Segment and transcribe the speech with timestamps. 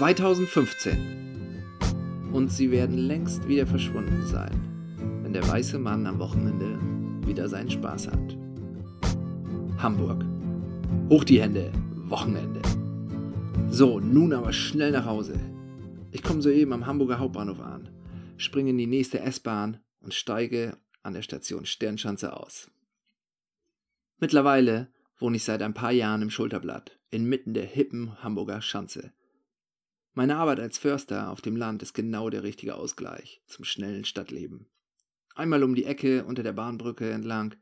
[0.00, 1.62] 2015.
[2.32, 4.58] Und sie werden längst wieder verschwunden sein,
[5.22, 6.78] wenn der weiße Mann am Wochenende
[7.26, 8.38] wieder seinen Spaß hat.
[9.76, 10.24] Hamburg.
[11.10, 11.70] Hoch die Hände,
[12.08, 12.62] Wochenende.
[13.68, 15.38] So, nun aber schnell nach Hause.
[16.12, 17.90] Ich komme soeben am Hamburger Hauptbahnhof an,
[18.38, 22.70] springe in die nächste S-Bahn und steige an der Station Sternschanze aus.
[24.18, 29.12] Mittlerweile wohne ich seit ein paar Jahren im Schulterblatt, inmitten der hippen Hamburger Schanze.
[30.12, 34.66] Meine Arbeit als Förster auf dem Land ist genau der richtige Ausgleich zum schnellen Stadtleben.
[35.36, 37.54] Einmal um die Ecke unter der Bahnbrücke entlang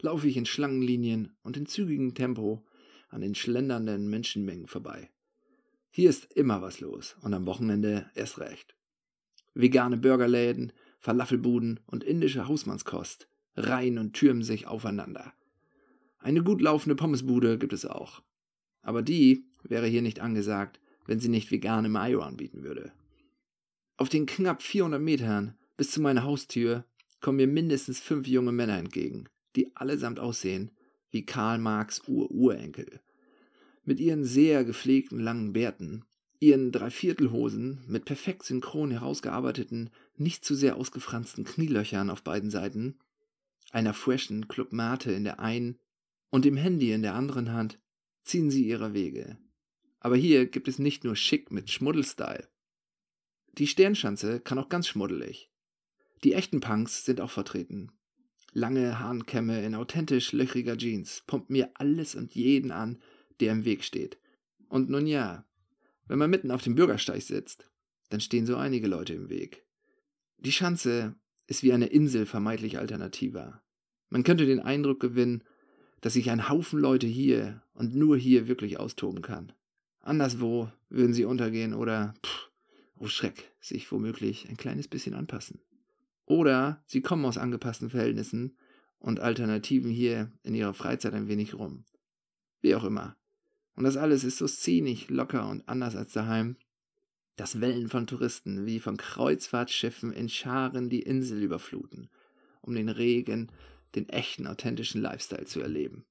[0.00, 2.64] laufe ich in Schlangenlinien und in zügigem Tempo
[3.08, 5.10] an den schlendernden Menschenmengen vorbei.
[5.90, 8.76] Hier ist immer was los und am Wochenende erst recht.
[9.54, 15.32] Vegane Burgerläden, Falafelbuden und indische Hausmannskost reihen und türmen sich aufeinander.
[16.18, 18.22] Eine gut laufende Pommesbude gibt es auch.
[18.82, 22.92] Aber die wäre hier nicht angesagt, wenn sie nicht vegane Mayo anbieten würde.
[23.96, 26.84] Auf den knapp 400 Metern bis zu meiner Haustür
[27.20, 30.70] kommen mir mindestens fünf junge Männer entgegen, die allesamt aussehen
[31.10, 33.00] wie Karl Marx Ur-Urenkel.
[33.84, 36.04] Mit ihren sehr gepflegten langen Bärten,
[36.40, 42.98] ihren Dreiviertelhosen mit perfekt synchron herausgearbeiteten, nicht zu sehr ausgefransten Knielöchern auf beiden Seiten,
[43.70, 45.78] einer freshen Club Mate in der einen
[46.30, 47.78] und dem Handy in der anderen Hand,
[48.24, 49.38] ziehen sie ihre Wege.
[50.00, 52.48] Aber hier gibt es nicht nur schick mit Schmuddelstyle.
[53.58, 55.50] Die Sternschanze kann auch ganz schmuddelig.
[56.24, 57.92] Die echten Punks sind auch vertreten.
[58.52, 63.02] Lange Hahnkämme in authentisch löchriger Jeans pumpt mir alles und jeden an,
[63.40, 64.18] der im Weg steht.
[64.68, 65.46] Und nun ja,
[66.06, 67.70] wenn man mitten auf dem Bürgersteig sitzt,
[68.08, 69.66] dann stehen so einige Leute im Weg.
[70.38, 71.16] Die Schanze
[71.46, 73.62] ist wie eine Insel vermeintlich alternativer.
[74.08, 75.42] Man könnte den Eindruck gewinnen,
[76.00, 79.52] dass sich ein Haufen Leute hier und nur hier wirklich austoben kann.
[80.06, 82.50] Anderswo würden sie untergehen oder, pff,
[82.96, 85.60] oh Schreck, sich womöglich ein kleines bisschen anpassen.
[86.24, 88.56] Oder sie kommen aus angepassten Verhältnissen
[88.98, 91.84] und Alternativen hier in ihrer Freizeit ein wenig rum.
[92.60, 93.16] Wie auch immer.
[93.74, 96.56] Und das alles ist so szenisch, locker und anders als daheim,
[97.36, 102.08] dass Wellen von Touristen wie von Kreuzfahrtschiffen in Scharen die Insel überfluten,
[102.62, 103.52] um den regen,
[103.94, 106.06] den echten, authentischen Lifestyle zu erleben.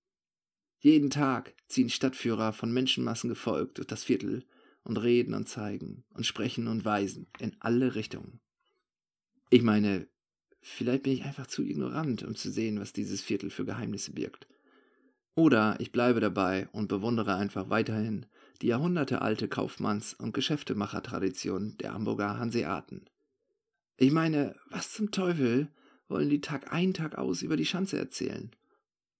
[0.80, 4.46] Jeden Tag ziehen Stadtführer von Menschenmassen gefolgt durch das Viertel
[4.84, 8.40] und reden und zeigen und sprechen und weisen in alle Richtungen.
[9.50, 10.08] Ich meine,
[10.62, 14.47] vielleicht bin ich einfach zu ignorant, um zu sehen, was dieses Viertel für Geheimnisse birgt.
[15.35, 18.25] Oder ich bleibe dabei und bewundere einfach weiterhin
[18.62, 23.06] die jahrhundertealte Kaufmanns- und Geschäftemachertradition der Hamburger Hanseaten.
[23.97, 25.69] Ich meine, was zum Teufel
[26.08, 28.52] wollen die Tag ein, Tag aus über die Schanze erzählen?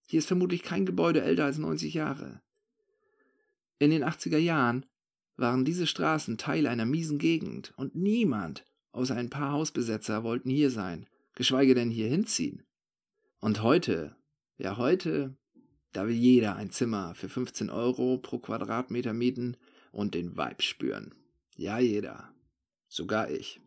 [0.06, 2.40] Hier ist vermutlich kein Gebäude älter als 90 Jahre.
[3.78, 4.86] In den 80er Jahren
[5.36, 10.70] waren diese Straßen Teil einer miesen Gegend und niemand außer ein paar Hausbesetzer wollten hier
[10.70, 12.62] sein, geschweige denn hier hinziehen.
[13.40, 14.16] Und heute,
[14.56, 15.36] ja heute
[15.96, 19.56] da will jeder ein Zimmer für 15 Euro pro Quadratmeter mieten
[19.92, 21.14] und den Vibe spüren.
[21.56, 22.34] Ja, jeder.
[22.86, 23.62] Sogar ich.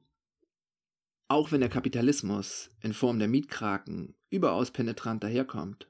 [1.28, 5.90] Auch wenn der Kapitalismus in Form der Mietkraken überaus penetrant daherkommt,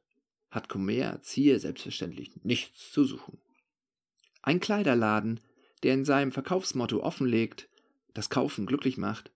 [0.50, 3.40] hat Kommerz hier selbstverständlich nichts zu suchen.
[4.42, 5.40] Ein Kleiderladen,
[5.84, 7.70] der in seinem Verkaufsmotto offenlegt,
[8.14, 9.32] das Kaufen glücklich macht,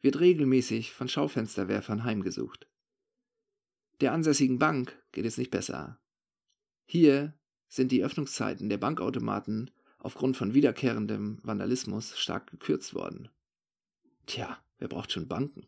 [0.00, 2.68] wird regelmäßig von Schaufensterwerfern heimgesucht.
[4.00, 5.98] Der ansässigen Bank geht es nicht besser.
[6.84, 7.34] Hier
[7.68, 13.30] sind die Öffnungszeiten der Bankautomaten aufgrund von wiederkehrendem Vandalismus stark gekürzt worden.
[14.26, 15.66] Tja, wer braucht schon Banken?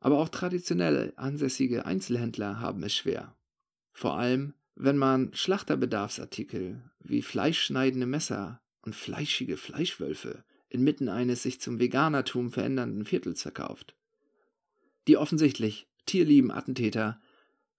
[0.00, 3.35] Aber auch traditionell ansässige Einzelhändler haben es schwer.
[3.96, 11.80] Vor allem, wenn man Schlachterbedarfsartikel wie fleischschneidende Messer und fleischige Fleischwölfe inmitten eines sich zum
[11.80, 13.96] Veganertum verändernden Viertels verkauft.
[15.08, 17.22] Die offensichtlich tierlieben Attentäter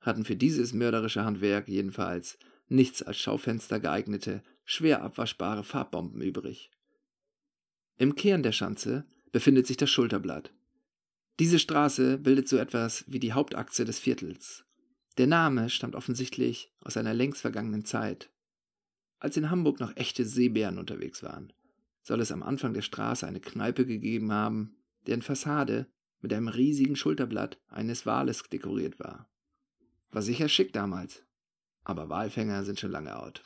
[0.01, 6.71] hatten für dieses mörderische Handwerk jedenfalls nichts als Schaufenster geeignete, schwer abwaschbare Farbbomben übrig.
[7.95, 10.51] Im Kern der Schanze befindet sich das Schulterblatt.
[11.39, 14.66] Diese Straße bildet so etwas wie die Hauptachse des Viertels.
[15.17, 18.29] Der Name stammt offensichtlich aus einer längst vergangenen Zeit.
[19.19, 21.51] Als in Hamburg noch echte Seebären unterwegs waren,
[22.03, 24.77] soll es am Anfang der Straße eine Kneipe gegeben haben,
[25.07, 25.87] deren Fassade
[26.21, 29.27] mit einem riesigen Schulterblatt eines Wales dekoriert war.
[30.11, 31.23] War sicher schick damals.
[31.83, 33.43] Aber Walfänger sind schon lange out.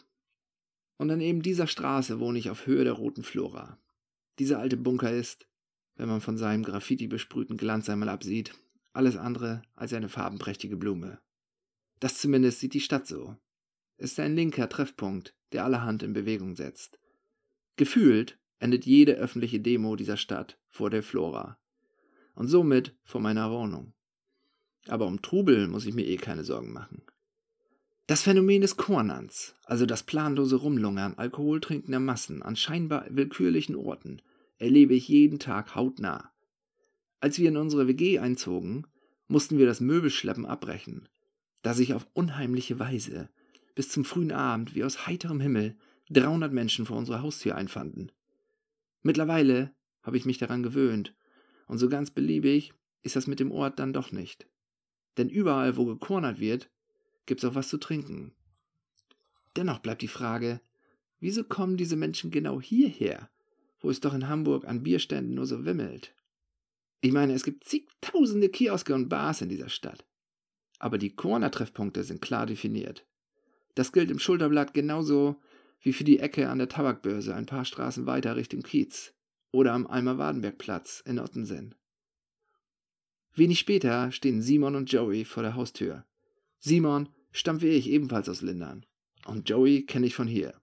[0.97, 3.79] Und an eben dieser Straße wohne ich auf Höhe der roten Flora.
[4.39, 5.47] Dieser alte Bunker ist,
[5.95, 8.53] wenn man von seinem Graffiti besprühten Glanz einmal absieht,
[8.93, 11.19] alles andere als eine farbenprächtige Blume.
[12.01, 13.37] Das zumindest sieht die Stadt so.
[13.97, 16.99] Es ist ein linker Treffpunkt, der allerhand in Bewegung setzt.
[17.77, 21.57] Gefühlt endet jede öffentliche Demo dieser Stadt vor der Flora.
[22.33, 23.93] Und somit vor meiner Wohnung.
[24.87, 27.03] Aber um Trubel muss ich mir eh keine Sorgen machen.
[28.07, 34.23] Das Phänomen des Kornans, also das planlose Rumlungern alkoholtrinkender Massen an scheinbar willkürlichen Orten,
[34.57, 36.31] erlebe ich jeden Tag hautnah.
[37.19, 38.87] Als wir in unsere WG einzogen,
[39.27, 41.07] mussten wir das Möbelschleppen abbrechen,
[41.61, 43.29] da sich auf unheimliche Weise
[43.75, 45.77] bis zum frühen Abend wie aus heiterem Himmel
[46.09, 48.11] 300 Menschen vor unserer Haustür einfanden.
[49.01, 49.73] Mittlerweile
[50.03, 51.15] habe ich mich daran gewöhnt,
[51.67, 54.47] und so ganz beliebig ist das mit dem Ort dann doch nicht.
[55.17, 56.69] Denn überall, wo gekornert wird,
[57.25, 58.33] gibt's auch was zu trinken.
[59.55, 60.61] Dennoch bleibt die Frage,
[61.19, 63.29] wieso kommen diese Menschen genau hierher,
[63.79, 66.13] wo es doch in Hamburg an Bierständen nur so wimmelt?
[67.01, 70.05] Ich meine, es gibt zigtausende Kioske und Bars in dieser Stadt.
[70.81, 73.05] Aber die Corona-Treffpunkte sind klar definiert.
[73.75, 75.39] Das gilt im Schulterblatt genauso
[75.79, 79.13] wie für die Ecke an der Tabakbörse ein paar Straßen weiter Richtung Kiez
[79.51, 81.75] oder am Eimer-Wadenberg-Platz in Ottensen.
[83.35, 86.03] Wenig später stehen Simon und Joey vor der Haustür.
[86.57, 88.87] Simon stammt wie ich ebenfalls aus Lindern
[89.27, 90.59] und Joey kenne ich von hier.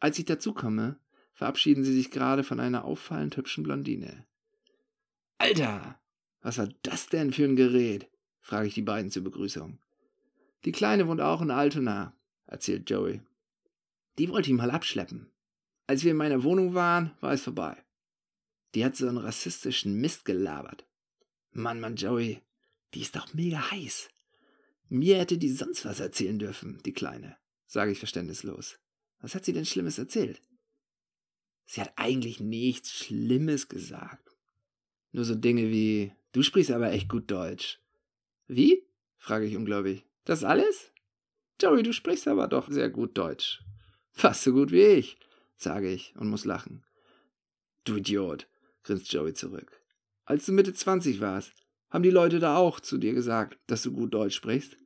[0.00, 0.98] Als ich dazukomme,
[1.32, 4.26] verabschieden sie sich gerade von einer auffallend hübschen Blondine.
[5.38, 6.00] Alter,
[6.42, 8.10] was war das denn für ein Gerät?
[8.48, 9.78] Frage ich die beiden zur Begrüßung.
[10.64, 12.16] Die Kleine wohnt auch in Altona,
[12.46, 13.20] erzählt Joey.
[14.16, 15.30] Die wollte ich mal abschleppen.
[15.86, 17.76] Als wir in meiner Wohnung waren, war es vorbei.
[18.74, 20.86] Die hat so einen rassistischen Mist gelabert.
[21.52, 22.40] Mann, Mann, Joey,
[22.94, 24.08] die ist doch mega heiß.
[24.88, 27.36] Mir hätte die sonst was erzählen dürfen, die Kleine,
[27.66, 28.78] sage ich verständnislos.
[29.20, 30.40] Was hat sie denn Schlimmes erzählt?
[31.66, 34.38] Sie hat eigentlich nichts Schlimmes gesagt.
[35.12, 37.78] Nur so Dinge wie, du sprichst aber echt gut Deutsch.
[38.48, 38.82] Wie?
[39.18, 40.04] frage ich ungläubig.
[40.24, 40.90] Das alles?
[41.60, 43.62] Joey, du sprichst aber doch sehr gut Deutsch.
[44.10, 45.18] Fast so gut wie ich,
[45.56, 46.82] sage ich und muss lachen.
[47.84, 48.48] Du Idiot,
[48.82, 49.80] grinst Joey zurück.
[50.24, 51.52] Als du Mitte 20 warst,
[51.90, 54.76] haben die Leute da auch zu dir gesagt, dass du gut Deutsch sprichst?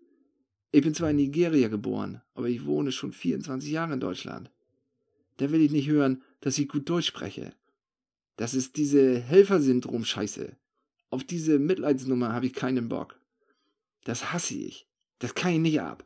[0.73, 4.51] Ich bin zwar in Nigeria geboren, aber ich wohne schon 24 Jahre in Deutschland.
[5.37, 7.53] Da will ich nicht hören, dass ich gut Deutsch spreche.
[8.37, 10.57] Das ist diese Helfersyndrom-Scheiße.
[11.11, 13.22] Auf diese Mitleidsnummer habe ich keinen Bock.
[14.05, 14.89] Das hasse ich.
[15.19, 16.05] Das kann ich nicht ab.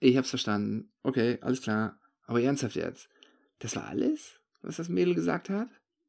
[0.00, 0.90] Ich hab's verstanden.
[1.02, 1.98] Okay, alles klar.
[2.26, 3.08] Aber ernsthaft jetzt.
[3.58, 5.68] Das war alles, was das Mädel gesagt hat?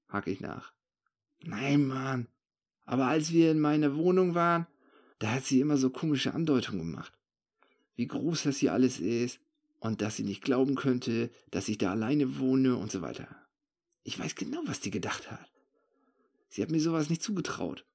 [0.09, 0.73] Hake ich nach.
[1.43, 2.27] Nein, Mann.
[2.85, 4.67] Aber als wir in meiner Wohnung waren,
[5.19, 7.13] da hat sie immer so komische Andeutungen gemacht.
[7.95, 9.39] Wie groß das hier alles ist
[9.79, 13.27] und dass sie nicht glauben könnte, dass ich da alleine wohne und so weiter.
[14.03, 15.51] Ich weiß genau, was die gedacht hat.
[16.49, 17.85] Sie hat mir sowas nicht zugetraut.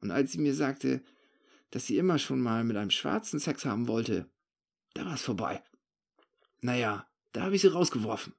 [0.00, 1.02] Und als sie mir sagte,
[1.70, 4.28] dass sie immer schon mal mit einem Schwarzen Sex haben wollte,
[4.94, 5.62] da war es vorbei.
[6.60, 8.34] Naja, da habe ich sie rausgeworfen.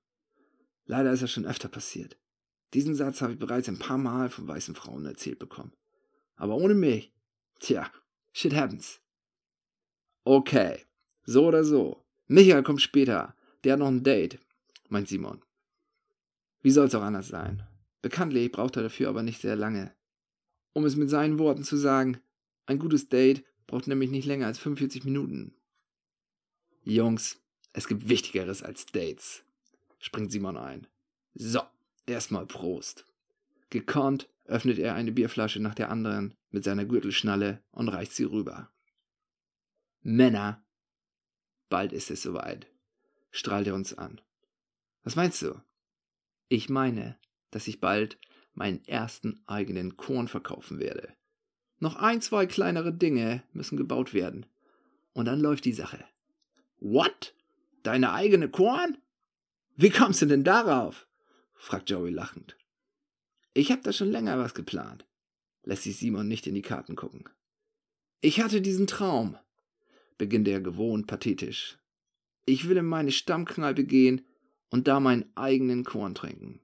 [0.85, 2.17] Leider ist das schon öfter passiert.
[2.73, 5.73] Diesen Satz habe ich bereits ein paar Mal von weißen Frauen erzählt bekommen.
[6.35, 7.13] Aber ohne mich,
[7.59, 7.89] tja,
[8.33, 8.99] shit happens.
[10.23, 10.85] Okay,
[11.23, 12.03] so oder so.
[12.27, 13.35] Michael kommt später.
[13.63, 14.39] Der hat noch ein Date,
[14.89, 15.41] meint Simon.
[16.61, 17.63] Wie soll's auch anders sein?
[18.01, 19.93] Bekanntlich braucht er dafür aber nicht sehr lange.
[20.73, 22.19] Um es mit seinen Worten zu sagen,
[22.69, 25.55] ein gutes Date braucht nämlich nicht länger als 45 Minuten.
[26.83, 27.41] Jungs,
[27.73, 29.43] es gibt Wichtigeres als Dates,
[29.97, 30.87] springt Simon ein.
[31.33, 31.61] So,
[32.05, 33.05] erstmal Prost.
[33.71, 38.71] Gekonnt öffnet er eine Bierflasche nach der anderen mit seiner Gürtelschnalle und reicht sie rüber.
[40.01, 40.63] Männer,
[41.69, 42.67] bald ist es soweit,
[43.31, 44.21] strahlt er uns an.
[45.03, 45.59] Was meinst du?
[46.49, 48.19] Ich meine, dass ich bald
[48.53, 51.15] meinen ersten eigenen Korn verkaufen werde.
[51.79, 54.45] Noch ein, zwei kleinere Dinge müssen gebaut werden.
[55.13, 56.03] Und dann läuft die Sache.
[56.79, 57.33] What?
[57.83, 58.97] Deine eigene Korn?
[59.75, 61.07] Wie kommst du denn darauf?
[61.53, 62.57] fragt Joey lachend.
[63.53, 65.05] Ich hab da schon länger was geplant,
[65.63, 67.27] lässt sich Simon nicht in die Karten gucken.
[68.21, 69.37] Ich hatte diesen Traum,
[70.17, 71.77] beginnt er gewohnt pathetisch.
[72.45, 74.25] Ich will in meine Stammkneipe gehen
[74.69, 76.61] und da meinen eigenen Korn trinken.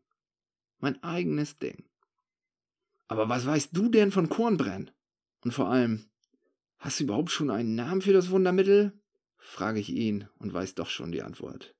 [0.80, 1.84] Mein eigenes Ding.
[3.08, 4.92] Aber was weißt du denn von Kornbrennen?
[5.46, 6.10] Und vor allem,
[6.80, 9.00] hast du überhaupt schon einen Namen für das Wundermittel?
[9.38, 11.76] frage ich ihn und weiß doch schon die Antwort.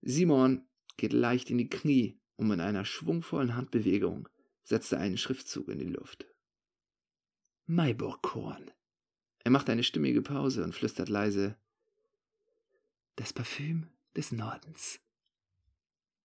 [0.00, 4.26] Simon geht leicht in die Knie und mit einer schwungvollen Handbewegung
[4.64, 6.26] setzt er einen Schriftzug in die Luft.
[7.66, 8.70] Maiburgkorn.
[9.44, 11.58] Er macht eine stimmige Pause und flüstert leise
[13.16, 14.98] Das Parfüm des Nordens.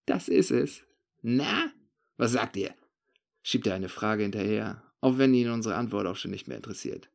[0.05, 0.85] Das ist es.
[1.21, 1.73] Na,
[2.15, 2.73] was sagt ihr?
[3.43, 7.09] schiebt er eine Frage hinterher, auch wenn ihn unsere Antwort auch schon nicht mehr interessiert.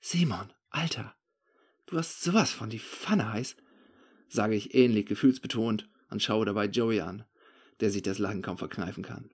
[0.00, 1.14] Simon, Alter,
[1.86, 3.56] du hast sowas von die Pfanne heiß,
[4.28, 7.24] sage ich ähnlich gefühlsbetont und schaue dabei Joey an,
[7.80, 9.30] der sich das Lachen kaum verkneifen kann.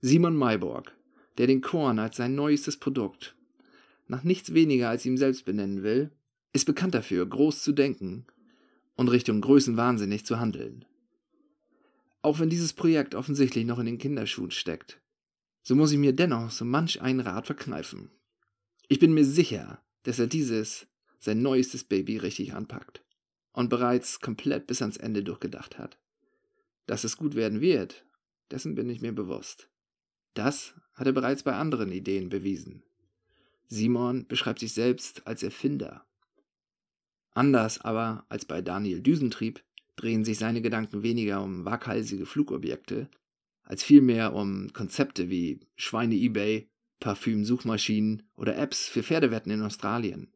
[0.00, 0.96] Simon Mayborg,
[1.38, 3.34] der den Korn als sein neuestes Produkt
[4.06, 6.10] nach nichts weniger als ihm selbst benennen will,
[6.52, 8.26] ist bekannt dafür, groß zu denken
[8.96, 10.84] und Richtung Größenwahnsinnig zu handeln.
[12.22, 15.00] Auch wenn dieses Projekt offensichtlich noch in den Kinderschuhen steckt,
[15.64, 18.10] so muss ich mir dennoch so manch einen Rat verkneifen.
[18.86, 20.86] Ich bin mir sicher, dass er dieses,
[21.18, 23.02] sein neuestes Baby, richtig anpackt
[23.52, 25.98] und bereits komplett bis ans Ende durchgedacht hat.
[26.86, 28.04] Dass es gut werden wird,
[28.50, 29.70] dessen bin ich mir bewusst.
[30.34, 32.82] Das hat er bereits bei anderen Ideen bewiesen.
[33.68, 36.04] Simon beschreibt sich selbst als Erfinder.
[37.30, 39.64] Anders aber als bei Daniel Düsentrieb
[39.96, 43.08] drehen sich seine Gedanken weniger um waghalsige Flugobjekte,
[43.64, 46.68] als vielmehr um Konzepte wie Schweine-Ebay,
[47.00, 50.32] Parfüm-Suchmaschinen oder Apps für Pferdewetten in Australien.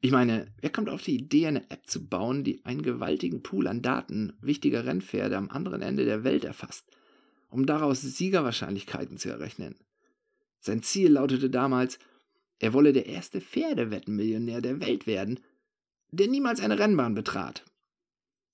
[0.00, 3.66] Ich meine, wer kommt auf die Idee, eine App zu bauen, die einen gewaltigen Pool
[3.66, 6.86] an Daten wichtiger Rennpferde am anderen Ende der Welt erfasst,
[7.48, 9.76] um daraus Siegerwahrscheinlichkeiten zu errechnen?
[10.60, 11.98] Sein Ziel lautete damals,
[12.58, 15.40] er wolle der erste Pferdewettenmillionär der Welt werden,
[16.10, 17.64] der niemals eine Rennbahn betrat.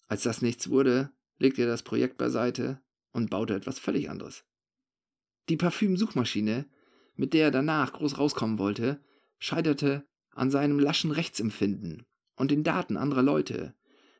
[0.09, 2.81] Als das nichts wurde, legte er das Projekt beiseite
[3.15, 4.45] und baute etwas völlig anderes.
[5.49, 6.67] Die Parfüm-Suchmaschine,
[7.15, 9.01] mit der er danach groß rauskommen wollte,
[9.39, 12.05] scheiterte an seinem laschen Rechtsempfinden
[12.37, 13.75] und den Daten anderer Leute,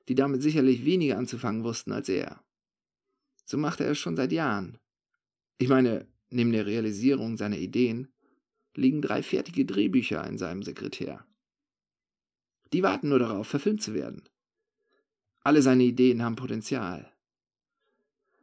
[0.09, 2.43] die damit sicherlich weniger anzufangen wussten als er.
[3.45, 4.79] So machte er es schon seit Jahren.
[5.59, 8.13] Ich meine, neben der Realisierung seiner Ideen
[8.75, 11.27] liegen drei fertige Drehbücher in seinem Sekretär.
[12.73, 14.29] Die warten nur darauf, verfilmt zu werden.
[15.43, 17.14] Alle seine Ideen haben Potenzial.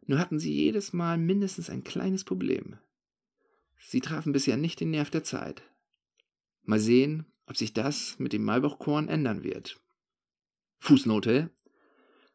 [0.06, 2.78] Nur hatten sie jedes Mal mindestens ein kleines Problem.
[3.80, 5.64] Sie trafen bisher nicht den Nerv der Zeit.
[6.64, 9.80] Mal sehen, ob sich das mit dem Maibachkorn ändern wird.
[10.80, 11.50] Fußnote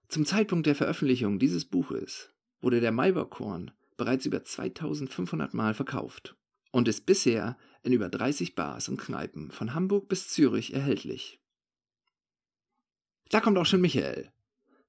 [0.09, 2.31] Zum Zeitpunkt der Veröffentlichung dieses Buches
[2.61, 6.37] wurde der Maibachkorn bereits über 2500 Mal verkauft
[6.71, 11.41] und ist bisher in über 30 Bars und Kneipen von Hamburg bis Zürich erhältlich.
[13.31, 14.31] Da kommt auch schon Michael.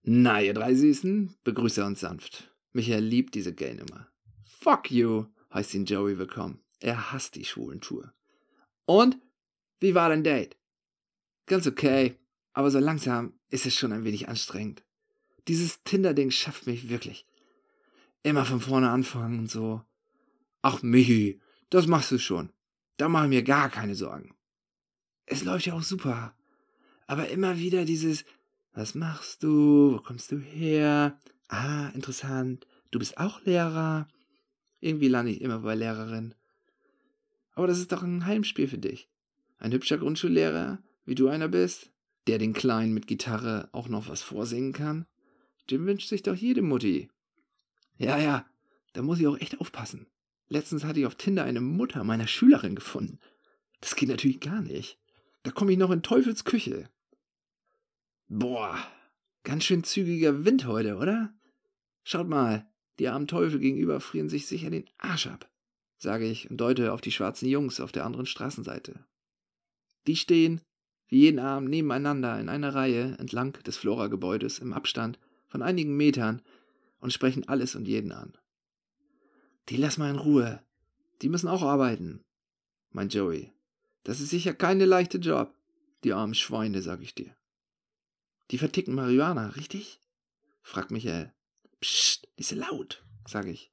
[0.03, 2.53] Na, ihr drei Süßen, begrüßt er uns sanft.
[2.73, 4.07] Michael liebt diese Gay-Nummer.
[4.45, 6.59] Fuck you, heißt ihn Joey willkommen.
[6.79, 8.13] Er hasst die schwulen Tour.
[8.85, 9.17] Und?
[9.79, 10.57] Wie war dein Date?
[11.45, 12.17] Ganz okay,
[12.53, 14.83] aber so langsam ist es schon ein wenig anstrengend.
[15.47, 17.25] Dieses Tinder-Ding schafft mich wirklich.
[18.23, 19.81] Immer von vorne anfangen und so.
[20.61, 22.51] Ach, Michi, das machst du schon.
[22.97, 24.35] Da mache ich mir gar keine Sorgen.
[25.25, 26.35] Es läuft ja auch super.
[27.05, 28.25] Aber immer wieder dieses,
[28.73, 29.93] was machst du?
[29.93, 31.17] Wo kommst du her?
[31.47, 32.67] Ah, interessant.
[32.91, 34.07] Du bist auch Lehrer.
[34.79, 36.35] Irgendwie lande ich immer bei Lehrerin.
[37.53, 39.09] Aber das ist doch ein Heimspiel für dich.
[39.57, 41.91] Ein hübscher Grundschullehrer, wie du einer bist,
[42.27, 45.07] der den Kleinen mit Gitarre auch noch was vorsingen kann,
[45.71, 47.09] dem wünscht sich doch jede Mutti.
[47.97, 48.45] Ja, ja,
[48.93, 50.07] da muss ich auch echt aufpassen.
[50.49, 53.19] Letztens hatte ich auf Tinder eine Mutter meiner Schülerin gefunden.
[53.81, 54.99] Das geht natürlich gar nicht.
[55.43, 56.89] Da komme ich noch in Teufels Küche.
[58.27, 58.77] Boah,
[59.43, 61.33] ganz schön zügiger Wind heute, oder?
[62.09, 62.65] Schaut mal,
[62.99, 65.51] die armen Teufel gegenüber frieren sich sicher den Arsch ab,
[65.97, 69.03] sage ich und deute auf die schwarzen Jungs auf der anderen Straßenseite.
[70.07, 70.61] Die stehen,
[71.09, 76.41] wie jeden Abend, nebeneinander in einer Reihe entlang des Flora-Gebäudes im Abstand von einigen Metern
[77.01, 78.37] und sprechen alles und jeden an.
[79.67, 80.63] Die lass mal in Ruhe.
[81.21, 82.23] Die müssen auch arbeiten,
[82.91, 83.51] meint Joey.
[84.05, 85.53] Das ist sicher keine leichte Job.
[86.05, 87.35] Die armen Schweine, sag ich dir.
[88.51, 89.99] Die verticken Marihuana, richtig?
[90.61, 91.33] fragt Michael.
[91.81, 93.71] Psst, nicht so laut, sag ich.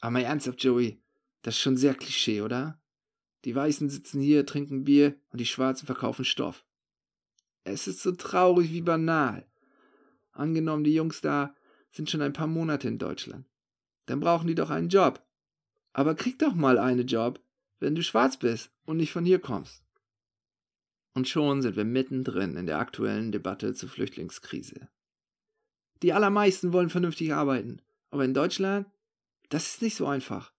[0.00, 1.00] Aber mal ernsthaft, Joey,
[1.42, 2.80] das ist schon sehr Klischee, oder?
[3.44, 6.64] Die Weißen sitzen hier, trinken Bier und die Schwarzen verkaufen Stoff.
[7.64, 9.46] Es ist so traurig wie banal.
[10.32, 11.54] Angenommen, die Jungs da
[11.90, 13.46] sind schon ein paar Monate in Deutschland
[14.06, 15.24] dann brauchen die doch einen Job.
[15.92, 17.40] Aber krieg doch mal einen Job,
[17.78, 19.82] wenn du schwarz bist und nicht von hier kommst.
[21.14, 24.88] Und schon sind wir mittendrin in der aktuellen Debatte zur Flüchtlingskrise.
[26.02, 28.86] Die allermeisten wollen vernünftig arbeiten, aber in Deutschland,
[29.48, 30.52] das ist nicht so einfach.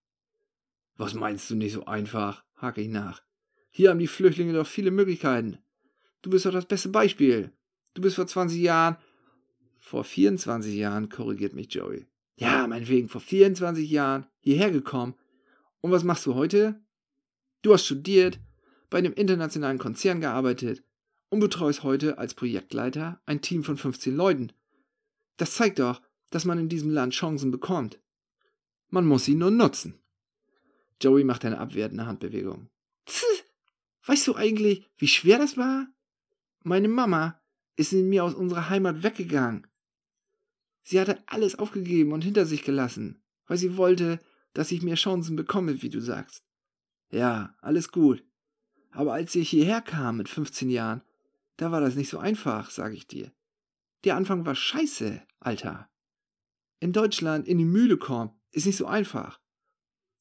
[0.98, 2.44] Was meinst du nicht so einfach?
[2.56, 3.22] hake ich nach.
[3.70, 5.58] Hier haben die Flüchtlinge doch viele Möglichkeiten.
[6.22, 7.52] Du bist doch das beste Beispiel.
[7.94, 8.98] Du bist vor 20 Jahren,
[9.78, 12.06] vor 24 Jahren, korrigiert mich Joey,
[12.38, 15.16] ja, meinetwegen vor 24 Jahren hierher gekommen.
[15.82, 16.82] Und was machst du heute?
[17.62, 18.40] Du hast studiert,
[18.90, 20.84] bei einem internationalen Konzern gearbeitet
[21.30, 24.52] und betreust heute als Projektleiter ein Team von 15 Leuten.
[25.38, 28.00] Das zeigt doch, dass man in diesem Land Chancen bekommt.
[28.90, 30.00] Man muss sie nur nutzen.
[31.02, 32.70] Joey macht eine abwertende Handbewegung.
[33.06, 33.44] Tss,
[34.06, 35.88] weißt du eigentlich, wie schwer das war?
[36.64, 37.42] Meine Mama
[37.76, 39.68] ist in mir aus unserer Heimat weggegangen.
[40.84, 44.20] Sie hatte alles aufgegeben und hinter sich gelassen, weil sie wollte,
[44.54, 46.44] dass ich mehr Chancen bekomme, wie du sagst.
[47.10, 48.24] Ja, alles gut.
[48.92, 51.02] Aber als ich hierher kam mit 15 Jahren,
[51.58, 53.32] da war das nicht so einfach, sag ich dir.
[54.06, 55.90] Der Anfang war scheiße, Alter.
[56.80, 59.42] In Deutschland in die Mühle kommen ist nicht so einfach.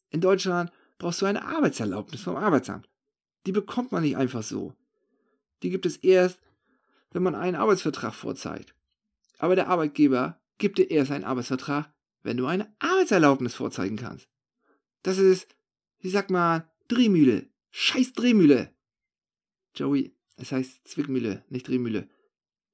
[0.09, 2.89] In Deutschland brauchst du eine Arbeitserlaubnis vom Arbeitsamt.
[3.47, 4.75] Die bekommt man nicht einfach so.
[5.63, 6.41] Die gibt es erst,
[7.11, 8.75] wenn man einen Arbeitsvertrag vorzeigt.
[9.39, 14.31] Aber der Arbeitgeber gibt dir erst einen Arbeitsvertrag, wenn du eine Arbeitserlaubnis vorzeigen kannst.
[15.03, 15.55] Das ist,
[15.99, 17.51] wie sagt man, Drehmühle.
[17.71, 18.75] Scheiß Drehmühle.
[19.75, 22.09] Joey, es heißt Zwickmühle, nicht Drehmühle.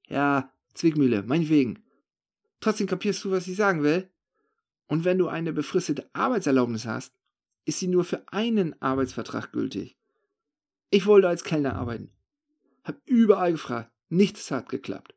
[0.07, 1.83] Ja, Zwickmühle, meinetwegen.
[2.59, 4.09] Trotzdem kapierst du, was ich sagen will?
[4.87, 7.13] Und wenn du eine befristete Arbeitserlaubnis hast,
[7.65, 9.97] ist sie nur für einen Arbeitsvertrag gültig.
[10.89, 12.11] Ich wollte als Kellner arbeiten.
[12.83, 13.91] Hab überall gefragt.
[14.09, 15.15] Nichts hat geklappt.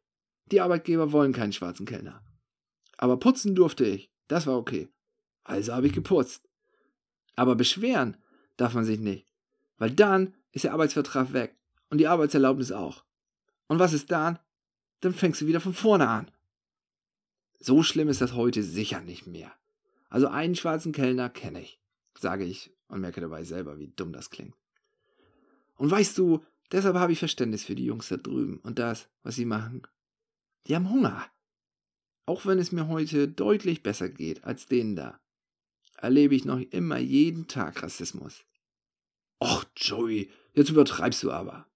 [0.53, 2.23] Die Arbeitgeber wollen keinen schwarzen Kellner.
[2.97, 4.13] Aber putzen durfte ich.
[4.29, 4.89] Das war okay.
[5.43, 6.49] Also habe ich geputzt.
[7.35, 8.17] Aber beschweren
[8.57, 9.27] darf man sich nicht.
[9.79, 11.57] Weil dann ist der Arbeitsvertrag weg.
[11.91, 13.05] Und die Arbeitserlaubnis auch.
[13.67, 14.39] Und was ist dann?
[15.05, 16.31] Dann fängst du wieder von vorne an.
[17.59, 19.53] So schlimm ist das heute sicher nicht mehr.
[20.09, 21.79] Also einen schwarzen Kellner kenne ich,
[22.19, 24.57] sage ich und merke dabei selber, wie dumm das klingt.
[25.77, 26.43] Und weißt du,
[26.73, 29.83] deshalb habe ich Verständnis für die Jungs da drüben und das, was sie machen.
[30.67, 31.27] Die haben Hunger.
[32.25, 35.21] Auch wenn es mir heute deutlich besser geht als denen da,
[35.99, 38.47] erlebe ich noch immer jeden Tag Rassismus.
[39.39, 41.67] Och, Joey, jetzt übertreibst du aber.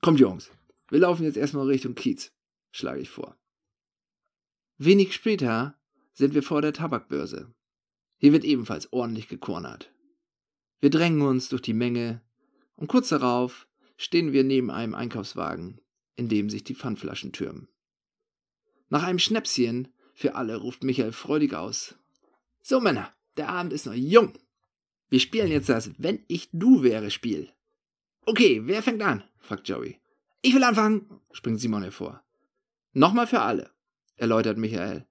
[0.00, 0.50] Kommt, Jungs,
[0.88, 2.32] wir laufen jetzt erstmal Richtung Kiez,
[2.72, 3.36] schlage ich vor.
[4.78, 5.78] Wenig später
[6.12, 7.54] sind wir vor der Tabakbörse.
[8.18, 9.92] Hier wird ebenfalls ordentlich gekornert.
[10.80, 12.20] Wir drängen uns durch die Menge
[12.74, 15.80] und kurz darauf stehen wir neben einem Einkaufswagen,
[16.16, 17.68] in dem sich die Pfandflaschen türmen.
[18.88, 21.94] Nach einem Schnäpschen für alle ruft Michael freudig aus.
[22.60, 24.34] So Männer, der Abend ist noch jung.
[25.08, 27.52] Wir spielen jetzt das Wenn ich du wäre Spiel.
[28.24, 29.24] Okay, wer fängt an?
[29.38, 29.98] fragt Joey.
[30.42, 32.22] Ich will anfangen, springt Simon hervor.
[32.92, 33.70] Nochmal für alle,
[34.16, 35.06] erläutert Michael.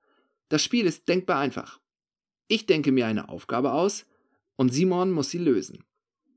[0.49, 1.79] Das Spiel ist denkbar einfach.
[2.47, 4.05] Ich denke mir eine Aufgabe aus
[4.55, 5.83] und Simon muss sie lösen.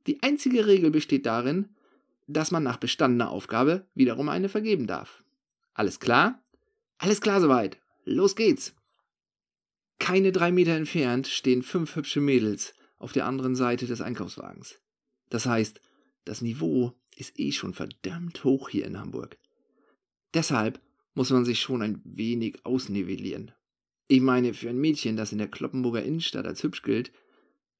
[0.07, 1.74] Die einzige Regel besteht darin,
[2.26, 5.24] dass man nach bestandener Aufgabe wiederum eine vergeben darf.
[5.74, 6.42] Alles klar?
[6.98, 7.78] Alles klar soweit.
[8.04, 8.74] Los geht's.
[9.98, 14.80] Keine drei Meter entfernt stehen fünf hübsche Mädels auf der anderen Seite des Einkaufswagens.
[15.30, 15.80] Das heißt,
[16.24, 19.38] das Niveau ist eh schon verdammt hoch hier in Hamburg.
[20.33, 20.80] Deshalb
[21.14, 23.53] muss man sich schon ein wenig ausnivellieren.
[24.07, 27.12] Ich meine, für ein Mädchen, das in der Kloppenburger Innenstadt als hübsch gilt,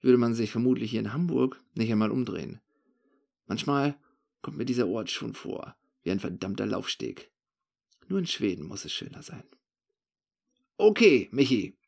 [0.01, 2.61] würde man sich vermutlich hier in Hamburg nicht einmal umdrehen.
[3.47, 3.99] Manchmal
[4.41, 7.31] kommt mir dieser Ort schon vor, wie ein verdammter Laufsteg.
[8.09, 9.45] Nur in Schweden muss es schöner sein.
[10.77, 11.79] Okay, Michi,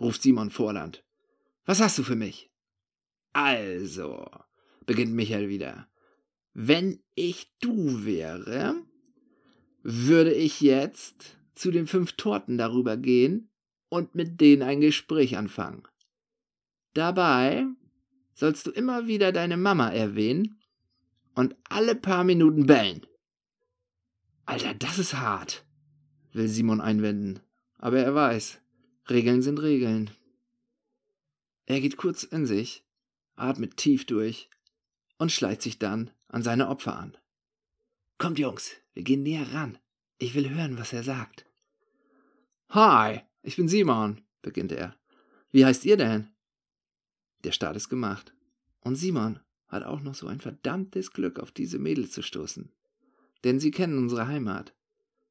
[0.00, 1.04] ruft Simon Vorland.
[1.64, 2.50] Was hast du für mich?
[3.32, 4.30] Also,
[4.86, 5.88] beginnt Michael wieder.
[6.52, 8.76] Wenn ich du wäre,
[9.88, 13.50] würde ich jetzt zu den fünf Torten darüber gehen
[13.88, 15.84] und mit denen ein Gespräch anfangen.
[16.92, 17.66] Dabei
[18.34, 20.58] sollst du immer wieder deine Mama erwähnen
[21.36, 23.06] und alle paar Minuten bellen.
[24.44, 25.64] Alter, das ist hart,
[26.32, 27.38] will Simon einwenden.
[27.78, 28.58] Aber er weiß,
[29.08, 30.10] Regeln sind Regeln.
[31.64, 32.84] Er geht kurz in sich,
[33.36, 34.50] atmet tief durch
[35.18, 37.16] und schleicht sich dann an seine Opfer an.
[38.18, 39.78] Kommt, Jungs, wir gehen näher ran.
[40.18, 41.44] Ich will hören, was er sagt.
[42.70, 44.96] Hi, ich bin Simon, beginnt er.
[45.50, 46.30] Wie heißt ihr denn?
[47.44, 48.34] Der Start ist gemacht.
[48.80, 52.72] Und Simon hat auch noch so ein verdammtes Glück, auf diese Mädels zu stoßen.
[53.44, 54.74] Denn sie kennen unsere Heimat.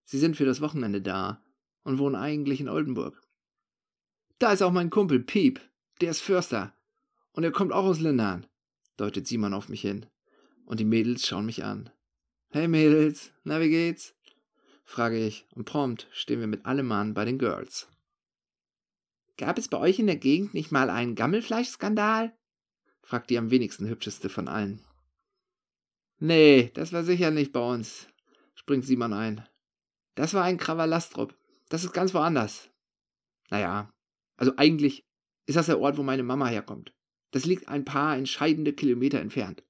[0.03, 1.43] Sie sind für das Wochenende da
[1.83, 3.19] und wohnen eigentlich in Oldenburg.
[4.37, 5.59] Da ist auch mein Kumpel Piep,
[6.01, 6.75] der ist Förster.
[7.31, 8.45] Und er kommt auch aus Lindern,
[8.95, 10.05] deutet Simon auf mich hin.
[10.65, 11.89] Und die Mädels schauen mich an.
[12.55, 14.15] Hey Mädels, na wie geht's?
[14.85, 17.89] frage ich, und prompt stehen wir mit allem Mann bei den Girls.
[19.35, 22.33] Gab es bei euch in der Gegend nicht mal einen Gammelfleischskandal?
[23.01, 24.79] fragt die am wenigsten hübscheste von allen.
[26.19, 28.07] Nee, das war sicher nicht bei uns,
[28.53, 29.45] springt Simon ein.
[30.15, 31.37] Das war ein Krawalastrup.
[31.67, 32.69] Das ist ganz woanders.
[33.49, 33.93] Naja,
[34.37, 35.05] also eigentlich
[35.45, 36.93] ist das der Ort, wo meine Mama herkommt.
[37.31, 39.61] Das liegt ein paar entscheidende Kilometer entfernt.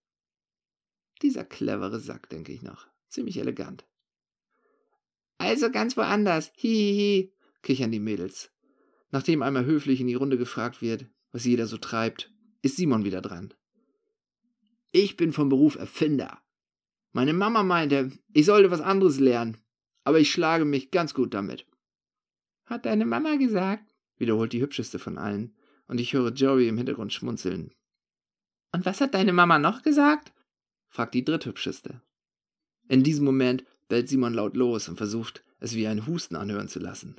[1.26, 2.86] Dieser clevere Sack, denke ich noch.
[3.10, 3.84] Ziemlich elegant.
[5.40, 6.52] Also ganz woanders.
[6.56, 7.34] Hihihi,
[7.64, 8.52] kichern die Mädels.
[9.10, 13.22] Nachdem einmal höflich in die Runde gefragt wird, was jeder so treibt, ist Simon wieder
[13.22, 13.56] dran.
[14.92, 16.44] Ich bin vom Beruf Erfinder.
[17.12, 19.58] Meine Mama meinte, ich sollte was anderes lernen,
[20.04, 21.66] aber ich schlage mich ganz gut damit.
[22.68, 25.56] Hat deine Mama gesagt, wiederholt die hübscheste von allen,
[25.88, 27.74] und ich höre Joey im Hintergrund schmunzeln.
[28.72, 30.35] Und was hat deine Mama noch gesagt?
[30.96, 32.02] Fragt die dritthübscheste.
[32.88, 36.80] In diesem Moment bellt Simon laut los und versucht, es wie ein Husten anhören zu
[36.80, 37.18] lassen.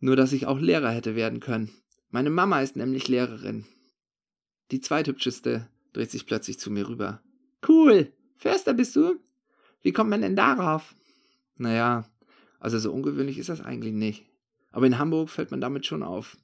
[0.00, 1.70] Nur dass ich auch Lehrer hätte werden können.
[2.10, 3.64] Meine Mama ist nämlich Lehrerin.
[4.72, 7.22] Die zweithübscheste dreht sich plötzlich zu mir rüber.
[7.66, 9.20] Cool, Förster bist du?
[9.82, 10.96] Wie kommt man denn darauf?
[11.58, 12.10] Naja,
[12.58, 14.26] also so ungewöhnlich ist das eigentlich nicht.
[14.72, 16.36] Aber in Hamburg fällt man damit schon auf.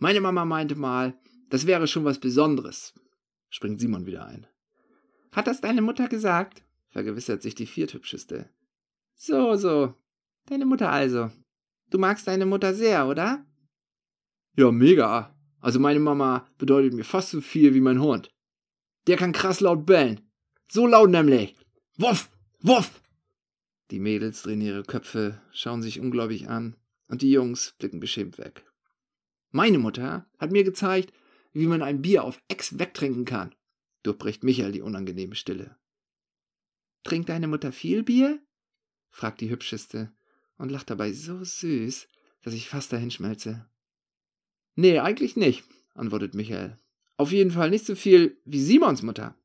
[0.00, 1.14] Meine Mama meinte mal,
[1.48, 2.92] das wäre schon was Besonderes.
[3.50, 4.46] Springt Simon wieder ein.
[5.32, 6.62] Hat das deine Mutter gesagt?
[6.90, 8.50] vergewissert sich die vierthübscheste.
[9.14, 9.94] So, so.
[10.46, 11.30] Deine Mutter also.
[11.90, 13.44] Du magst deine Mutter sehr, oder?
[14.56, 15.34] Ja, mega.
[15.60, 18.30] Also meine Mama bedeutet mir fast so viel wie mein Hund.
[19.06, 20.20] Der kann krass laut bellen.
[20.68, 21.54] So laut nämlich.
[21.96, 23.00] Wuff, wuff.
[23.90, 26.76] Die Mädels drehen ihre Köpfe, schauen sich ungläubig an,
[27.08, 28.64] und die Jungs blicken beschämt weg.
[29.50, 31.12] Meine Mutter hat mir gezeigt,
[31.52, 33.52] wie man ein Bier auf Ex wegtrinken kann,
[34.02, 35.76] durchbricht Michael die unangenehme Stille.
[37.04, 38.40] Trinkt deine Mutter viel Bier?
[39.10, 40.12] fragt die Hübscheste
[40.56, 42.08] und lacht dabei so süß,
[42.42, 43.68] dass ich fast dahinschmelze.
[44.74, 46.78] Nee, eigentlich nicht, antwortet Michael.
[47.16, 49.36] Auf jeden Fall nicht so viel wie Simons Mutter.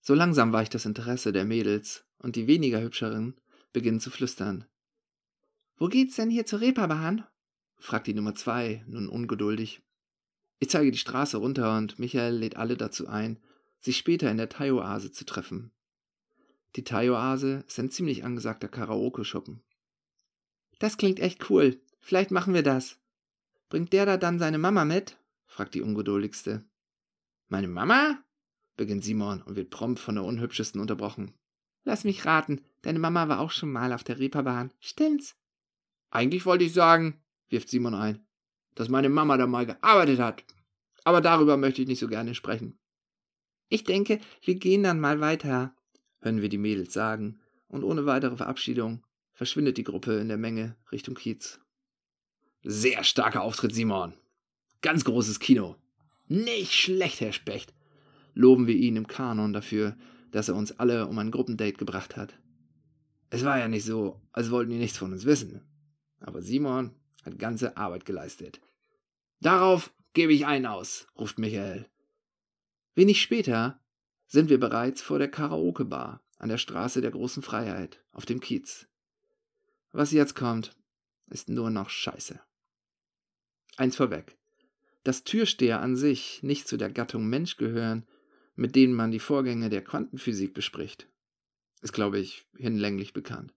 [0.00, 3.40] So langsam weicht das Interesse der Mädels und die weniger hübscheren
[3.72, 4.64] beginnen zu flüstern.
[5.76, 7.24] Wo geht's denn hier zur Reeperbahn?
[7.76, 9.82] fragt die Nummer zwei, nun ungeduldig.
[10.60, 13.38] Ich zeige die Straße runter und Michael lädt alle dazu ein,
[13.80, 15.72] sich später in der Thai-Oase zu treffen.
[16.76, 19.62] Die Thai-Oase ist ein ziemlich angesagter Karaoke-Schuppen.
[20.78, 21.80] Das klingt echt cool.
[21.98, 22.98] Vielleicht machen wir das.
[23.70, 25.16] Bringt der da dann seine Mama mit?
[25.46, 26.64] fragt die ungeduldigste.
[27.48, 28.22] Meine Mama?
[28.76, 31.34] beginnt Simon und wird prompt von der unhübschesten unterbrochen.
[31.84, 34.72] Lass mich raten, deine Mama war auch schon mal auf der Reeperbahn.
[34.78, 35.36] Stimmt's?
[36.10, 38.26] Eigentlich wollte ich sagen, wirft Simon ein,
[38.80, 40.42] dass meine Mama da mal gearbeitet hat.
[41.04, 42.78] Aber darüber möchte ich nicht so gerne sprechen.
[43.68, 45.74] Ich denke, wir gehen dann mal weiter,
[46.20, 50.76] hören wir die Mädels sagen, und ohne weitere Verabschiedung verschwindet die Gruppe in der Menge
[50.92, 51.60] Richtung Kiez.
[52.62, 54.14] Sehr starker Auftritt, Simon.
[54.80, 55.76] Ganz großes Kino.
[56.26, 57.74] Nicht schlecht, Herr Specht.
[58.32, 59.94] Loben wir ihn im Kanon dafür,
[60.30, 62.32] dass er uns alle um ein Gruppendate gebracht hat.
[63.28, 65.60] Es war ja nicht so, als wollten die nichts von uns wissen.
[66.18, 66.94] Aber Simon
[67.26, 68.60] hat ganze Arbeit geleistet.
[69.40, 71.88] Darauf gebe ich einen aus, ruft Michael.
[72.94, 73.80] Wenig später
[74.26, 78.86] sind wir bereits vor der Karaoke-Bar an der Straße der großen Freiheit auf dem Kiez.
[79.92, 80.76] Was jetzt kommt,
[81.28, 82.40] ist nur noch Scheiße.
[83.76, 84.36] Eins vorweg.
[85.04, 88.06] Dass Türsteher an sich nicht zu der Gattung Mensch gehören,
[88.54, 91.08] mit denen man die Vorgänge der Quantenphysik bespricht,
[91.80, 93.54] ist, glaube ich, hinlänglich bekannt.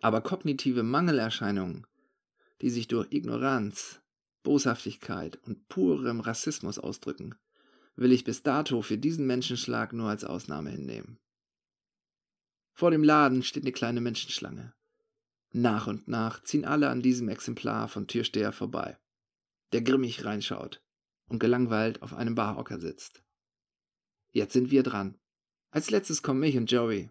[0.00, 1.86] Aber kognitive Mangelerscheinungen,
[2.62, 4.00] die sich durch Ignoranz,
[4.48, 7.34] Boshaftigkeit und purem Rassismus ausdrücken,
[7.96, 11.18] will ich bis dato für diesen Menschenschlag nur als Ausnahme hinnehmen.
[12.72, 14.72] Vor dem Laden steht eine kleine Menschenschlange.
[15.52, 18.96] Nach und nach ziehen alle an diesem Exemplar von Türsteher vorbei
[19.72, 20.82] der grimmig reinschaut
[21.28, 23.22] und gelangweilt auf einem Barhocker sitzt.
[24.30, 25.18] Jetzt sind wir dran.
[25.70, 27.10] Als letztes kommen mich und Joey.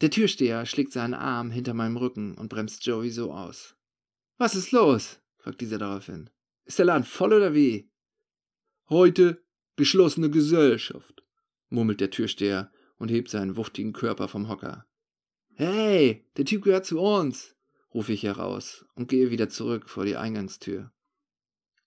[0.00, 3.76] Der Türsteher schlägt seinen Arm hinter meinem Rücken und bremst Joey so aus.
[4.38, 5.20] Was ist los?
[5.36, 6.30] fragt dieser daraufhin.
[6.68, 7.90] Ist der Laden voll oder wie?
[8.90, 9.42] Heute
[9.76, 11.24] geschlossene Gesellschaft,
[11.70, 14.86] murmelt der Türsteher und hebt seinen wuchtigen Körper vom Hocker.
[15.54, 17.56] Hey, der Typ gehört zu uns,
[17.94, 20.92] rufe ich heraus und gehe wieder zurück vor die Eingangstür.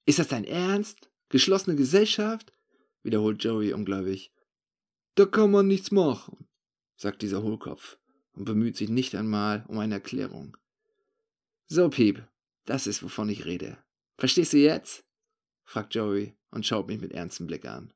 [0.07, 1.11] Ist das dein Ernst?
[1.29, 2.51] Geschlossene Gesellschaft?
[3.03, 4.33] wiederholt Joey ungläubig.
[5.13, 6.47] Da kann man nichts machen,
[6.95, 7.99] sagt dieser Hohlkopf
[8.33, 10.57] und bemüht sich nicht einmal um eine Erklärung.
[11.67, 12.27] So, Piep,
[12.65, 13.77] das ist, wovon ich rede.
[14.21, 15.03] Verstehst du jetzt?
[15.63, 17.91] fragt Joey und schaut mich mit ernstem Blick an.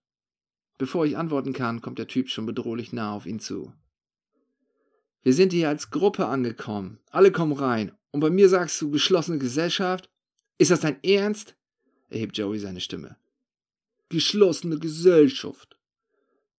[0.80, 3.72] Bevor ich antworten kann, kommt der Typ schon bedrohlich nah auf ihn zu.
[5.22, 7.00] Wir sind hier als Gruppe angekommen.
[7.12, 7.92] Alle kommen rein.
[8.10, 10.10] Und bei mir sagst du geschlossene Gesellschaft?
[10.58, 11.56] Ist das dein Ernst?
[12.10, 13.18] erhebt Joey seine Stimme.
[14.10, 15.78] Geschlossene Gesellschaft,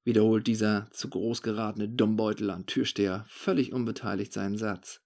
[0.05, 5.00] wiederholt dieser zu groß geratene Dummbeutel an Türsteher völlig unbeteiligt seinen Satz,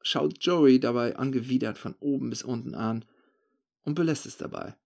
[0.00, 3.04] schaut Joey dabei angewidert von oben bis unten an
[3.82, 4.76] und belässt es dabei.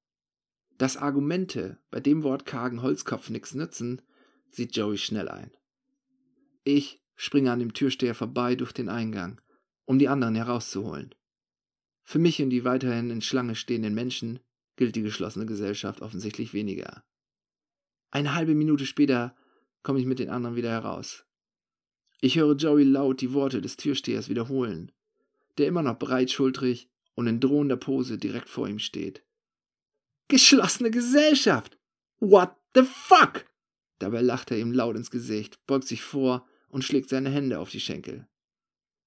[0.78, 4.02] Dass Argumente bei dem Wort kargen Holzkopf nichts nützen,
[4.50, 5.50] sieht Joey schnell ein.
[6.64, 9.40] Ich springe an dem Türsteher vorbei durch den Eingang,
[9.85, 11.14] um die anderen herauszuholen.
[12.02, 14.40] Für mich und die weiterhin in Schlange stehenden Menschen
[14.76, 17.04] gilt die geschlossene Gesellschaft offensichtlich weniger.
[18.11, 19.35] Eine halbe Minute später
[19.82, 21.24] komme ich mit den anderen wieder heraus.
[22.20, 24.92] Ich höre Joey laut die Worte des Türstehers wiederholen,
[25.59, 29.24] der immer noch breitschultrig und in drohender Pose direkt vor ihm steht.
[30.29, 31.76] Geschlossene Gesellschaft!
[32.20, 33.46] What the fuck?
[33.98, 37.70] Dabei lacht er ihm laut ins Gesicht, beugt sich vor und schlägt seine Hände auf
[37.70, 38.29] die Schenkel.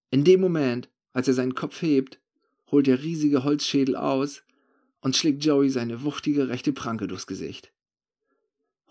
[0.10, 2.20] In dem Moment, als er seinen Kopf hebt,
[2.72, 4.44] holt der riesige Holzschädel aus
[5.02, 7.72] und schlägt Joey seine wuchtige rechte Pranke durchs Gesicht.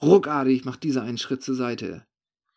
[0.00, 2.06] Ruckartig macht dieser einen Schritt zur Seite.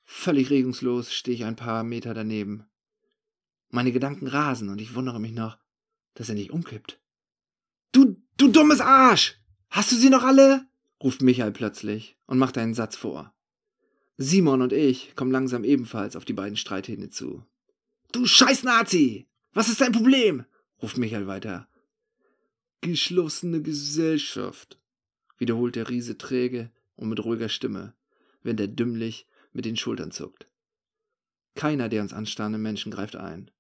[0.04, 2.66] Völlig regungslos stehe ich ein paar Meter daneben.
[3.70, 5.58] Meine Gedanken rasen und ich wundere mich noch,
[6.14, 7.00] dass er nicht umkippt.
[7.92, 9.38] Du, du dummes Arsch!
[9.70, 10.68] Hast du sie noch alle?
[11.02, 13.34] ruft Michael plötzlich und macht einen Satz vor.
[14.18, 17.46] Simon und ich kommen langsam ebenfalls auf die beiden Streithähne zu.
[18.12, 19.28] Du scheiß Nazi!
[19.54, 20.46] Was ist dein Problem?
[20.82, 21.68] ruft Michael weiter.
[22.82, 24.80] Geschlossene Gesellschaft,
[25.38, 27.94] wiederholt der Riese träge und mit ruhiger Stimme,
[28.44, 30.48] wenn der dümmlich mit den Schultern zuckt.
[31.56, 33.52] Keiner der uns anstarrenden Menschen greift ein.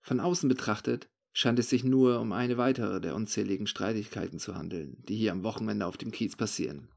[0.00, 4.96] Von außen betrachtet scheint es sich nur um eine weitere der unzähligen Streitigkeiten zu handeln,
[5.06, 6.88] die hier am Wochenende auf dem Kiez passieren.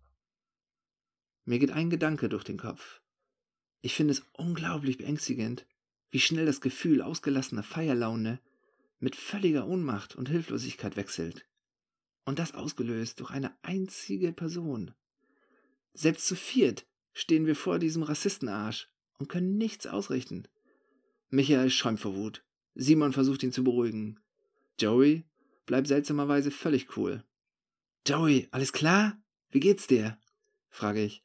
[1.44, 3.02] Mir geht ein Gedanke durch den Kopf.
[3.82, 5.66] Ich finde es unglaublich beängstigend,
[6.10, 8.40] wie schnell das Gefühl ausgelassener Feierlaune
[9.00, 11.46] mit völliger Ohnmacht und Hilflosigkeit wechselt.
[12.24, 14.94] Und das ausgelöst durch eine einzige Person.
[15.92, 20.48] Selbst zu viert stehen wir vor diesem Rassistenarsch und können nichts ausrichten.
[21.30, 22.46] Michael schäumt vor Wut.
[22.74, 24.18] Simon versucht ihn zu beruhigen.
[24.80, 25.26] Joey
[25.66, 27.24] bleibt seltsamerweise völlig cool.
[28.08, 29.22] Joey, alles klar?
[29.50, 30.18] Wie geht's dir?
[30.70, 31.24] frage ich.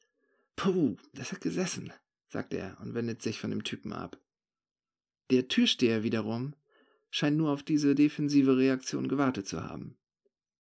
[0.57, 1.93] Puh, das hat gesessen,
[2.29, 4.21] sagt er und wendet sich von dem Typen ab.
[5.31, 6.55] Der Türsteher wiederum
[7.11, 9.97] scheint nur auf diese defensive Reaktion gewartet zu haben.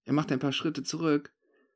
[0.05, 1.33] Er macht ein paar Schritte zurück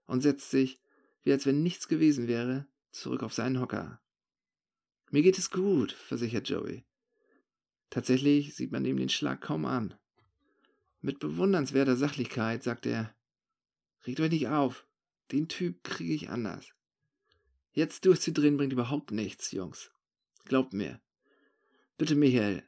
[0.06, 0.80] und setzt sich,
[1.22, 4.00] wie als wenn nichts gewesen wäre, zurück auf seinen Hocker.
[5.10, 6.84] Mir geht es gut, versichert Joey.
[7.90, 9.94] Tatsächlich sieht man ihm den Schlag kaum an.
[11.00, 13.14] Mit bewundernswerter Sachlichkeit sagt er,
[14.06, 14.86] Regt euch nicht auf,
[15.32, 16.72] den Typ kriege ich anders.
[17.72, 19.90] Jetzt durchzudrehen bringt überhaupt nichts, Jungs.
[20.46, 21.00] Glaubt mir.
[21.98, 22.62] Bitte, Michael,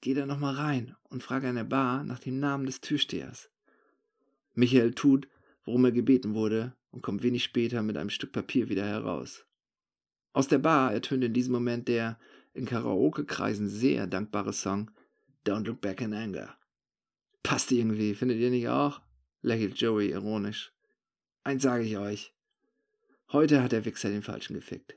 [0.00, 3.50] geh da nochmal rein und frage an der Bar nach dem Namen des Türstehers.
[4.54, 5.28] Michael tut,
[5.64, 9.44] worum er gebeten wurde, und kommt wenig später mit einem Stück Papier wieder heraus.
[10.32, 12.18] Aus der Bar ertönt in diesem Moment der
[12.52, 14.90] in Karaoke-Kreisen sehr dankbare Song
[15.44, 16.56] Don't Look Back in Anger.
[17.44, 19.00] Passt irgendwie, findet ihr nicht auch?
[19.42, 20.72] lächelt Joey ironisch.
[21.44, 22.34] Eins sage ich euch.
[23.32, 24.96] Heute hat der Wichser den Falschen gefickt.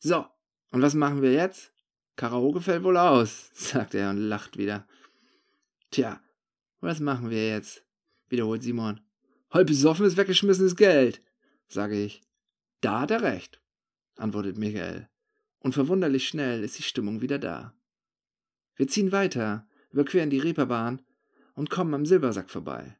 [0.00, 0.26] So,
[0.72, 1.72] und was machen wir jetzt?
[2.16, 4.86] Karaoke fällt wohl aus, sagt er und lacht wieder.
[5.90, 6.20] Tja,
[6.80, 7.84] was machen wir jetzt?
[8.28, 9.00] wiederholt Simon.
[9.52, 11.22] Halb besoffenes, weggeschmissenes Geld,
[11.68, 12.20] sage ich.
[12.80, 13.60] Da hat er recht,
[14.16, 15.08] antwortet Michael.
[15.60, 17.74] Und verwunderlich schnell ist die Stimmung wieder da.
[18.74, 21.00] Wir ziehen weiter, überqueren die Reeperbahn
[21.54, 22.96] und kommen am Silbersack vorbei.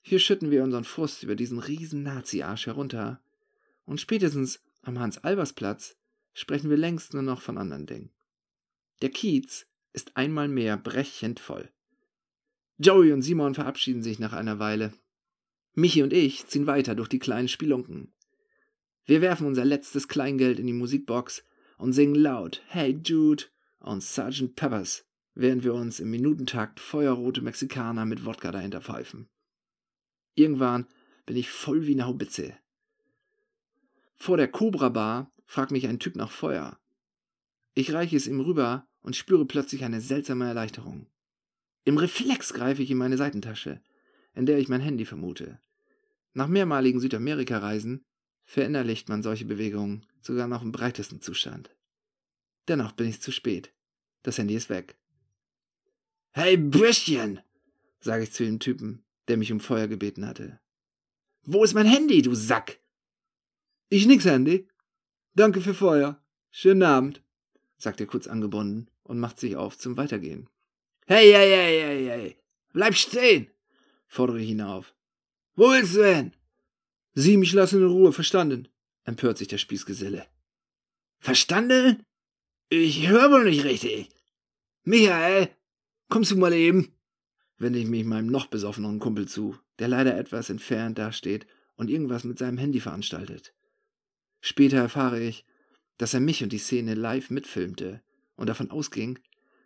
[0.00, 3.20] Hier schütten wir unseren Frust über diesen riesen Nazi-Arsch herunter
[3.84, 5.96] und spätestens am Hans-Albers-Platz
[6.32, 8.10] sprechen wir längst nur noch von anderen Dingen.
[9.02, 11.70] Der Kiez ist einmal mehr brechend voll.
[12.78, 14.92] Joey und Simon verabschieden sich nach einer Weile.
[15.74, 18.12] Michi und ich ziehen weiter durch die kleinen Spielunken.
[19.04, 21.44] Wir werfen unser letztes Kleingeld in die Musikbox
[21.78, 23.44] und singen laut Hey Jude
[23.80, 24.54] und Sgt.
[24.56, 29.28] Peppers während wir uns im Minutentakt feuerrote Mexikaner mit Wodka dahinter pfeifen.
[30.34, 30.86] Irgendwann
[31.26, 32.56] bin ich voll wie eine Haubitze.
[34.16, 36.78] Vor der Cobra Bar fragt mich ein Typ nach Feuer.
[37.74, 41.06] Ich reiche es ihm rüber und spüre plötzlich eine seltsame Erleichterung.
[41.84, 43.80] Im Reflex greife ich in meine Seitentasche,
[44.34, 45.58] in der ich mein Handy vermute.
[46.34, 48.04] Nach mehrmaligen Südamerika-Reisen
[48.44, 51.74] verinnerlicht man solche Bewegungen sogar noch im breitesten Zustand.
[52.68, 53.72] Dennoch bin ich zu spät.
[54.22, 54.99] Das Handy ist weg.
[56.32, 57.40] Hey, Bürschchen,
[57.98, 60.60] sage ich zu dem Typen, der mich um Feuer gebeten hatte.
[61.42, 62.78] Wo ist mein Handy, du Sack?
[63.88, 64.68] Ich nix, Handy.
[65.34, 66.22] Danke für Feuer.
[66.52, 67.20] Schönen Abend,
[67.78, 70.48] sagt er kurz angebunden und macht sich auf zum Weitergehen.
[71.06, 72.36] Hey, hey, hey, hey, hey,
[72.72, 73.50] bleib stehen,
[74.06, 74.94] fordere ich ihn auf.
[75.56, 76.32] Wo willst du hin?
[77.14, 78.68] Sie mich lassen in Ruhe, verstanden?
[79.02, 80.26] empört sich der Spießgeselle.
[81.18, 82.04] Verstanden?
[82.68, 84.08] Ich höre wohl nicht richtig.
[84.84, 85.50] Michael,
[86.10, 86.92] Kommst du mal eben?
[87.56, 91.46] wende ich mich meinem noch besoffeneren Kumpel zu, der leider etwas entfernt dasteht
[91.76, 93.54] und irgendwas mit seinem Handy veranstaltet.
[94.40, 95.44] Später erfahre ich,
[95.98, 98.02] dass er mich und die Szene live mitfilmte
[98.34, 99.20] und davon ausging,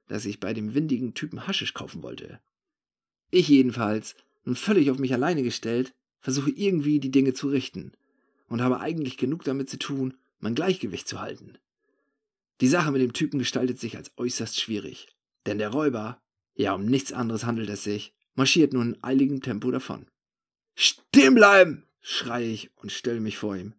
[0.07, 2.40] dass ich bei dem windigen Typen Haschisch kaufen wollte.
[3.30, 7.92] Ich jedenfalls, nun völlig auf mich alleine gestellt, versuche irgendwie die Dinge zu richten
[8.48, 11.57] und habe eigentlich genug damit zu tun, mein Gleichgewicht zu halten.
[12.61, 15.09] Die Sache mit dem Typen gestaltet sich als äußerst schwierig,
[15.46, 16.20] denn der Räuber
[16.54, 20.06] ja, um nichts anderes handelt es sich, marschiert nun in eiligem Tempo davon.
[20.74, 21.86] Stehen bleiben!
[22.00, 23.74] schreie ich und stelle mich vor ihm.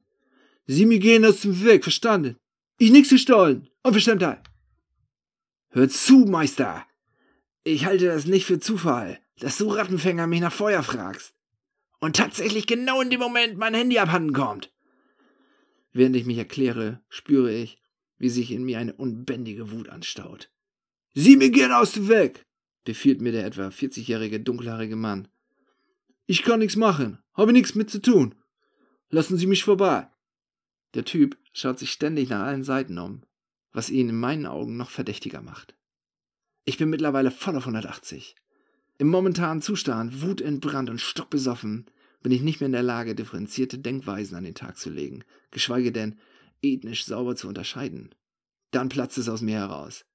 [0.66, 2.38] Sie mir gehen aus dem Weg, verstanden?
[2.78, 3.70] Ich nix gestohlen.
[3.84, 4.42] Unverständheit.
[5.70, 6.86] Hör zu, Meister.
[7.64, 11.34] Ich halte das nicht für Zufall, dass du Rattenfänger mich nach Feuer fragst.
[12.00, 14.72] Und tatsächlich genau in dem Moment mein Handy abhanden kommt.
[15.92, 17.80] Während ich mich erkläre, spüre ich,
[18.18, 20.50] wie sich in mir eine unbändige Wut anstaut.
[21.14, 22.45] Sieh mir gern aus dem Weg,
[22.86, 25.28] befiehlt mir der etwa 40-jährige dunkelhaarige Mann.
[26.26, 28.36] Ich kann nichts machen, habe nichts mit zu tun.
[29.10, 30.08] Lassen Sie mich vorbei.
[30.94, 33.24] Der Typ schaut sich ständig nach allen Seiten um,
[33.74, 35.76] was ihn in meinen Augen noch verdächtiger macht.
[36.64, 38.36] Ich bin mittlerweile voll auf 180.
[38.98, 41.86] Im momentanen Zustand, wutentbrannt und stockbesoffen,
[42.24, 45.92] bin ich nicht mehr in der Lage, differenzierte Denkweisen an den Tag zu legen, geschweige
[45.92, 46.18] denn
[46.64, 48.16] ethnisch sauber zu unterscheiden.
[48.72, 50.06] Dann platzt es aus mir heraus.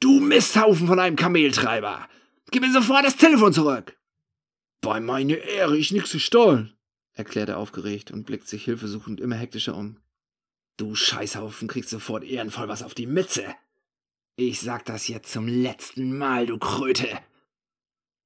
[0.00, 2.08] Du Misthaufen von einem Kameltreiber!
[2.50, 3.96] Gib mir sofort das Telefon zurück!
[4.80, 6.76] Bei meine Ehre, ich nix gestohlen,
[7.14, 9.98] erklärt er aufgeregt und blickt sich hilfesuchend immer hektischer um.
[10.76, 13.54] Du Scheißhaufen kriegst sofort ehrenvoll was auf die Mütze.
[14.36, 17.08] Ich sag das jetzt zum letzten Mal, du Kröte.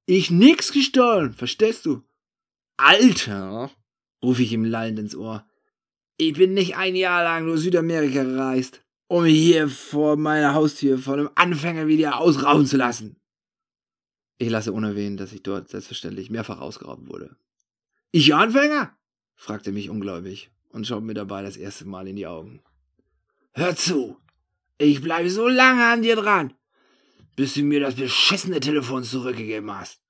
[0.06, 2.02] Ich nix gestohlen, verstehst du?
[2.78, 3.70] Alter,
[4.22, 5.46] rufe ich ihm lallend ins Ohr.
[6.16, 10.98] Ich bin nicht ein Jahr lang nur Südamerika gereist, um mich hier vor meiner Haustür
[10.98, 13.16] von einem Anfänger wie dir ausrauben zu lassen.
[14.36, 17.36] Ich lasse unerwähnt, dass ich dort selbstverständlich mehrfach ausgeraubt wurde.
[18.12, 18.96] Ich Anfänger?
[19.34, 22.62] fragte mich ungläubig und schaut mir dabei das erste Mal in die Augen.
[23.52, 24.16] Hör zu,
[24.76, 26.54] ich bleibe so lange an dir dran,
[27.34, 30.00] bis du mir das beschissene Telefon zurückgegeben hast.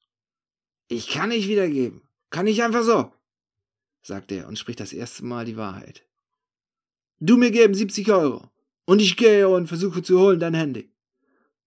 [0.88, 2.02] Ich kann nicht wiedergeben.
[2.30, 3.12] Kann ich einfach so,
[4.02, 6.04] sagt er und spricht das erste Mal die Wahrheit.
[7.20, 8.50] Du mir geben 70 Euro
[8.88, 10.90] und ich gehe und versuche zu holen dein Handy.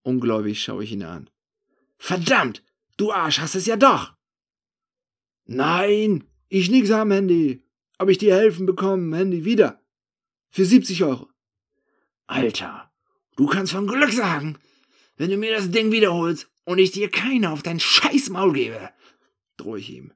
[0.01, 1.29] Ungläubig schaue ich ihn an.
[1.99, 2.63] Verdammt,
[2.97, 4.15] du Arsch hast es ja doch.
[5.45, 7.63] Nein, ich nix am Handy.
[7.99, 9.83] Aber ich dir helfen bekommen, Handy wieder.
[10.49, 11.29] Für 70 Euro.
[12.25, 12.91] Alter,
[13.35, 14.57] du kannst von Glück sagen,
[15.15, 18.89] wenn du mir das Ding wiederholst und ich dir keine auf dein scheiß Maul gebe,
[19.57, 20.11] drohe ich ihm.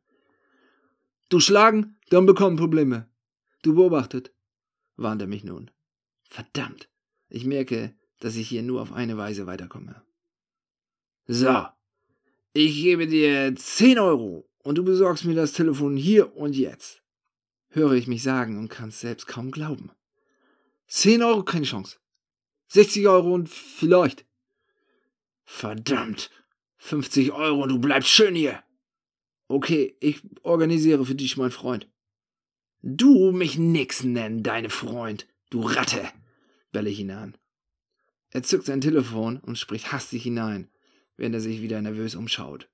[1.30, 3.08] Du schlagen, dann bekommen Probleme.
[3.62, 4.34] Du beobachtet,
[4.96, 5.70] warnt er mich nun.
[6.24, 6.90] Verdammt,
[7.36, 10.02] ich merke, dass ich hier nur auf eine Weise weiterkomme.
[11.28, 11.66] So,
[12.54, 17.04] ich gebe dir 10 Euro und du besorgst mir das Telefon hier und jetzt.
[17.68, 19.92] Höre ich mich sagen und kann es selbst kaum glauben.
[20.88, 21.98] 10 Euro keine Chance.
[22.70, 24.26] 60 Euro und vielleicht.
[25.44, 26.32] Verdammt.
[26.78, 28.64] 50 Euro und du bleibst schön hier.
[29.50, 31.90] Okay, ich organisiere für dich, mein Freund.
[32.82, 36.08] Du mich nix nennen, deine Freund, du Ratte,
[36.84, 37.38] ihn an.
[38.32, 40.70] Er zückt sein Telefon und spricht hastig hinein,
[41.18, 42.70] während er sich wieder nervös umschaut.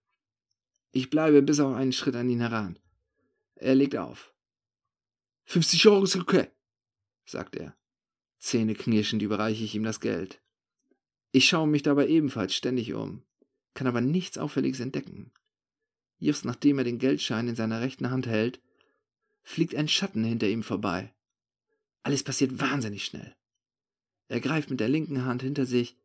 [0.91, 2.79] Ich bleibe bis auf einen Schritt an ihn heran.
[3.55, 4.33] Er legt auf.
[5.45, 6.47] 50 Euro ist okay,
[7.25, 7.75] sagt er.
[8.39, 10.41] Zähneknirschend überreiche ich ihm das Geld.
[11.31, 13.23] Ich schaue mich dabei ebenfalls ständig um,
[13.73, 15.31] kann aber nichts Auffälliges entdecken.
[16.17, 18.61] Just nachdem er den Geldschein in seiner rechten Hand hält,
[19.43, 21.13] fliegt ein Schatten hinter ihm vorbei.
[22.03, 23.35] Alles passiert wahnsinnig schnell.
[24.31, 25.97] Er greift mit der linken Hand hinter sich,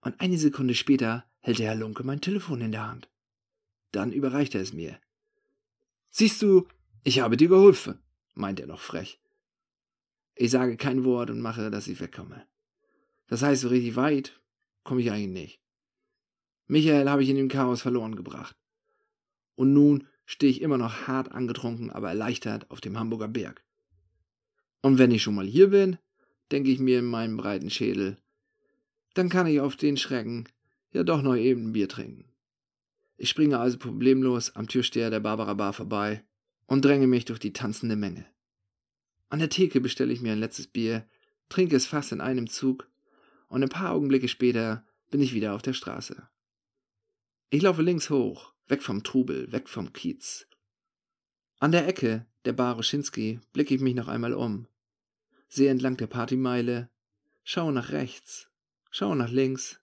[0.00, 3.08] und eine Sekunde später hält der Herr Lunke mein Telefon in der Hand.
[3.92, 4.98] Dann überreicht er es mir.
[6.10, 6.66] Siehst du,
[7.04, 8.00] ich habe dir geholfen,
[8.34, 9.20] meint er noch frech.
[10.34, 12.44] Ich sage kein Wort und mache, dass ich wegkomme.
[13.28, 14.40] Das heißt, so richtig weit
[14.82, 15.60] komme ich eigentlich nicht.
[16.66, 18.56] Michael habe ich in dem Chaos verloren gebracht.
[19.54, 23.62] Und nun stehe ich immer noch hart angetrunken, aber erleichtert auf dem Hamburger Berg.
[24.80, 25.98] Und wenn ich schon mal hier bin,
[26.52, 28.18] denke ich mir in meinem breiten Schädel,
[29.14, 30.48] dann kann ich auf den Schrecken
[30.92, 32.26] ja doch noch eben ein Bier trinken.
[33.16, 36.24] Ich springe also problemlos am Türsteher der Barbara Bar vorbei
[36.66, 38.26] und dränge mich durch die tanzende Menge.
[39.28, 41.06] An der Theke bestelle ich mir ein letztes Bier,
[41.48, 42.88] trinke es fast in einem Zug
[43.48, 46.28] und ein paar Augenblicke später bin ich wieder auf der Straße.
[47.50, 50.46] Ich laufe links hoch, weg vom Trubel, weg vom Kiez.
[51.58, 54.66] An der Ecke der Bar Roschinski blicke ich mich noch einmal um,
[55.52, 56.88] sehe entlang der Partymeile,
[57.44, 58.48] schaue nach rechts,
[58.90, 59.80] schaue nach links,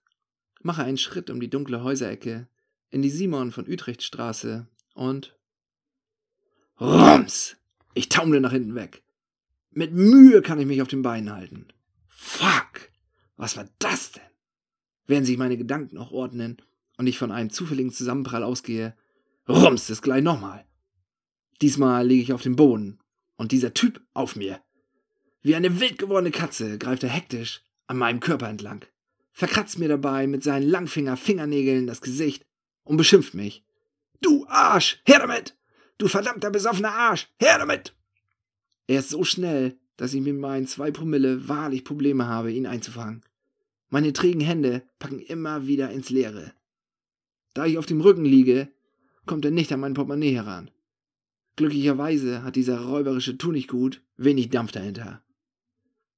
[0.62, 2.48] mache einen Schritt um die dunkle Häuserecke
[2.90, 5.38] in die Simon von Utrecht Straße und
[6.80, 7.56] Rums!
[7.94, 9.04] Ich taumle nach hinten weg.
[9.70, 11.68] Mit Mühe kann ich mich auf den Beinen halten.
[12.08, 12.90] Fuck!
[13.36, 14.22] Was war das denn?
[15.06, 16.56] Während sich meine Gedanken noch ordnen
[16.96, 18.96] und ich von einem zufälligen Zusammenprall ausgehe,
[19.48, 20.66] rums es gleich nochmal.
[21.62, 22.98] Diesmal liege ich auf dem Boden
[23.36, 24.60] und dieser Typ auf mir.
[25.42, 28.84] Wie eine wild gewordene Katze greift er hektisch an meinem Körper entlang,
[29.32, 32.44] verkratzt mir dabei mit seinen Langfinger-Fingernägeln das Gesicht
[32.84, 33.64] und beschimpft mich.
[34.20, 35.00] Du Arsch!
[35.06, 35.56] Her damit!
[35.96, 37.28] Du verdammter besoffener Arsch!
[37.38, 37.94] Her damit!
[38.86, 43.22] Er ist so schnell, dass ich mit meinen zwei Promille wahrlich Probleme habe, ihn einzufangen.
[43.88, 46.52] Meine trägen Hände packen immer wieder ins Leere.
[47.54, 48.68] Da ich auf dem Rücken liege,
[49.26, 50.70] kommt er nicht an mein Portemonnaie heran.
[51.56, 55.22] Glücklicherweise hat dieser räuberische Tunichtgut wenig Dampf dahinter.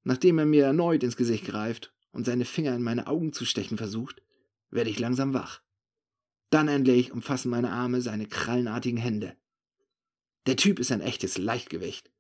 [0.05, 3.79] Nachdem er mir erneut ins Gesicht greift und seine Finger in meine Augen zu stechen
[3.79, 4.23] versucht,
[4.71, 5.61] werde ich langsam wach.
[6.51, 9.37] Dann endlich umfassen meine Arme seine krallenartigen Hände.
[10.47, 12.11] Der Typ ist ein echtes Leichtgewicht.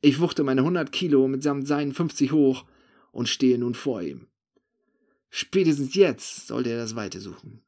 [0.00, 2.64] Ich wuchte meine 100 Kilo mitsamt seinen 50 hoch
[3.10, 4.28] und stehe nun vor ihm.
[5.30, 7.62] Spätestens jetzt sollte er das Weite suchen.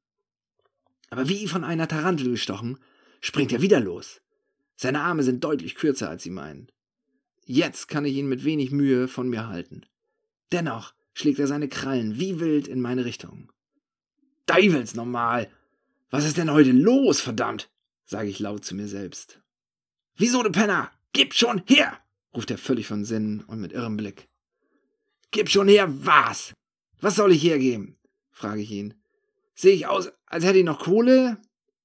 [1.10, 2.78] Aber wie von einer Tarantel gestochen,
[3.20, 4.20] springt er wieder los.
[4.76, 6.70] Seine Arme sind deutlich kürzer als sie meinen.
[7.50, 9.86] Jetzt kann ich ihn mit wenig Mühe von mir halten.
[10.52, 13.50] Dennoch schlägt er seine Krallen wie wild in meine Richtung.
[14.44, 15.50] Deivels normal!
[16.10, 17.70] Was ist denn heute los, verdammt?
[18.04, 19.40] sage ich laut zu mir selbst.
[20.14, 20.90] Wieso, du Penner?
[21.14, 21.98] Gib schon her!
[22.34, 24.28] ruft er völlig von Sinnen und mit irrem Blick.
[25.30, 26.52] Gib schon her, was?
[27.00, 27.96] Was soll ich hergeben?
[28.30, 28.92] frage ich ihn.
[29.54, 31.40] Sehe ich aus, als hätte ich noch Kohle?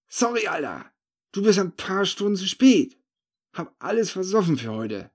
[0.09, 0.91] Sorry, Alter.
[1.31, 2.97] Du bist ein paar Stunden zu spät.
[3.53, 5.12] Hab alles versoffen für heute.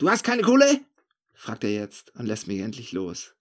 [0.00, 0.80] Du hast keine Kohle?
[1.34, 3.34] fragt er jetzt und lässt mich endlich los.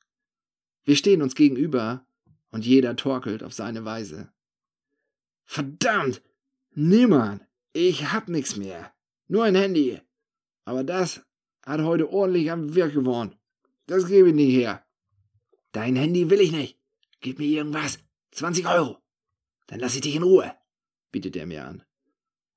[0.84, 2.06] Wir stehen uns gegenüber
[2.52, 4.30] und jeder torkelt auf seine Weise.
[5.46, 6.22] Verdammt!
[6.72, 7.46] Niemand!
[7.72, 8.94] Ich hab nix mehr.
[9.30, 10.02] Nur ein Handy.
[10.66, 11.22] Aber das
[11.66, 13.38] hat heute ordentlich am Wirk geworden.
[13.88, 14.86] Das gebe ich nicht her.
[15.72, 16.78] Dein Handy will ich nicht.
[17.22, 18.00] Gib mir irgendwas.
[18.32, 18.98] 20 Euro.
[19.68, 20.54] Dann lass ich dich in Ruhe,
[21.10, 21.84] bietet er mir an.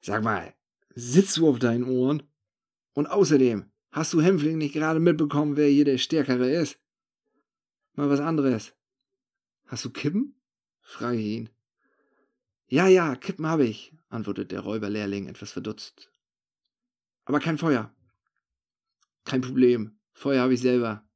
[0.00, 0.54] Sag mal,
[0.92, 2.24] sitzt du auf deinen Ohren?
[2.94, 6.80] Und außerdem, hast du Hämpfling nicht gerade mitbekommen, wer hier der Stärkere ist?
[7.94, 8.74] Mal was anderes.
[9.66, 10.34] Hast du Kippen?
[10.80, 11.50] frage ich ihn.
[12.66, 16.10] Ja, ja, Kippen habe ich, antwortet der Räuberlehrling etwas verdutzt.
[17.24, 17.94] Aber kein Feuer.
[19.24, 19.98] Kein Problem.
[20.12, 21.08] Feuer habe ich selber.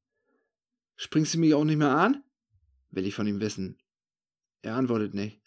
[0.97, 2.23] Springst du mich auch nicht mehr an?
[2.91, 3.79] will ich von ihm wissen.
[4.63, 5.41] Er antwortet nicht.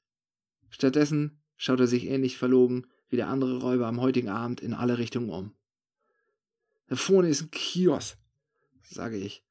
[0.70, 4.98] Stattdessen schaut er sich ähnlich verlogen wie der andere Räuber am heutigen Abend in alle
[4.98, 5.56] Richtungen um.
[6.90, 8.18] Da vorne ist ein Kiosk,
[8.84, 9.46] sage ich.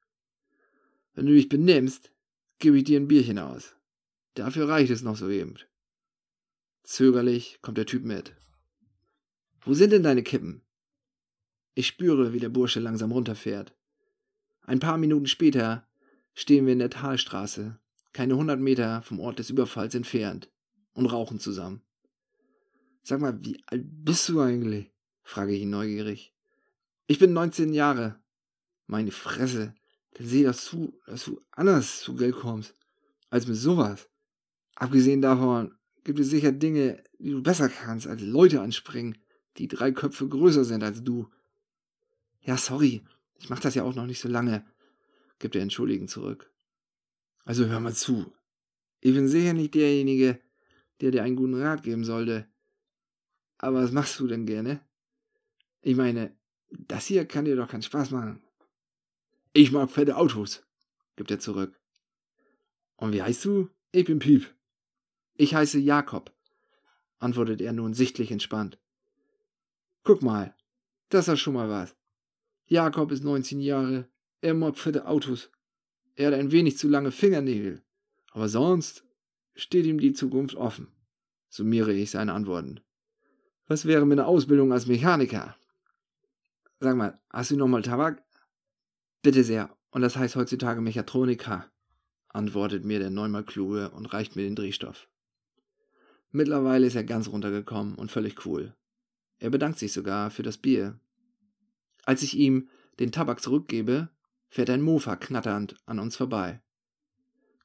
[1.13, 2.11] Wenn du dich benimmst,
[2.59, 3.75] gebe ich dir ein Bierchen aus.
[4.33, 5.55] Dafür reicht es noch soeben.
[6.83, 8.35] Zögerlich kommt der Typ mit.
[9.61, 10.63] Wo sind denn deine Kippen?
[11.75, 13.73] Ich spüre, wie der Bursche langsam runterfährt.
[14.63, 15.87] Ein paar Minuten später
[16.33, 17.79] stehen wir in der Talstraße,
[18.11, 20.51] keine hundert Meter vom Ort des Überfalls entfernt,
[20.91, 21.83] und rauchen zusammen.
[23.01, 24.91] Sag mal, wie alt bist du eigentlich?
[25.23, 26.33] frage ich ihn neugierig.
[27.11, 28.21] Ich bin 19 Jahre.
[28.85, 29.73] Meine Fresse,
[30.13, 32.75] dann seh das zu, dass du anders zu Geld kommst,
[33.31, 34.07] als mit sowas.
[34.75, 39.17] Abgesehen davon gibt es sicher Dinge, die du besser kannst, als Leute anspringen,
[39.57, 41.27] die drei Köpfe größer sind als du.
[42.41, 43.03] Ja, sorry,
[43.39, 44.63] ich mach das ja auch noch nicht so lange,
[45.39, 46.53] gibt er entschuldigend zurück.
[47.43, 48.31] Also hör mal zu.
[48.99, 50.39] Ich bin sicher nicht derjenige,
[51.01, 52.47] der dir einen guten Rat geben sollte.
[53.57, 54.79] Aber was machst du denn gerne?
[55.81, 56.37] Ich meine,
[56.71, 58.41] das hier kann dir doch keinen Spaß machen.
[59.53, 60.63] Ich mag fette Autos,
[61.15, 61.79] gibt er zurück.
[62.97, 63.69] Und wie heißt du?
[63.91, 64.53] Ich bin Piep.
[65.35, 66.33] Ich heiße Jakob,
[67.17, 68.77] antwortet er nun sichtlich entspannt.
[70.03, 70.53] Guck mal,
[71.09, 71.95] das ist schon mal was.
[72.67, 74.07] Jakob ist 19 Jahre,
[74.41, 75.49] er mag fette Autos.
[76.15, 77.81] Er hat ein wenig zu lange Fingernägel,
[78.31, 79.05] aber sonst
[79.55, 80.87] steht ihm die Zukunft offen,
[81.49, 82.81] summiere ich seine Antworten.
[83.67, 85.55] Was wäre mit einer Ausbildung als Mechaniker?
[86.79, 88.23] Sag mal, hast du noch mal Tabak?
[89.21, 91.69] Bitte sehr, und das heißt heutzutage Mechatroniker,
[92.29, 95.09] antwortet mir der neunmal Kluge und reicht mir den Drehstoff.
[96.31, 98.75] Mittlerweile ist er ganz runtergekommen und völlig cool.
[99.39, 100.99] Er bedankt sich sogar für das Bier,
[102.05, 102.69] als ich ihm
[102.99, 104.09] den Tabak zurückgebe,
[104.49, 106.61] fährt ein Mofa knatternd an uns vorbei.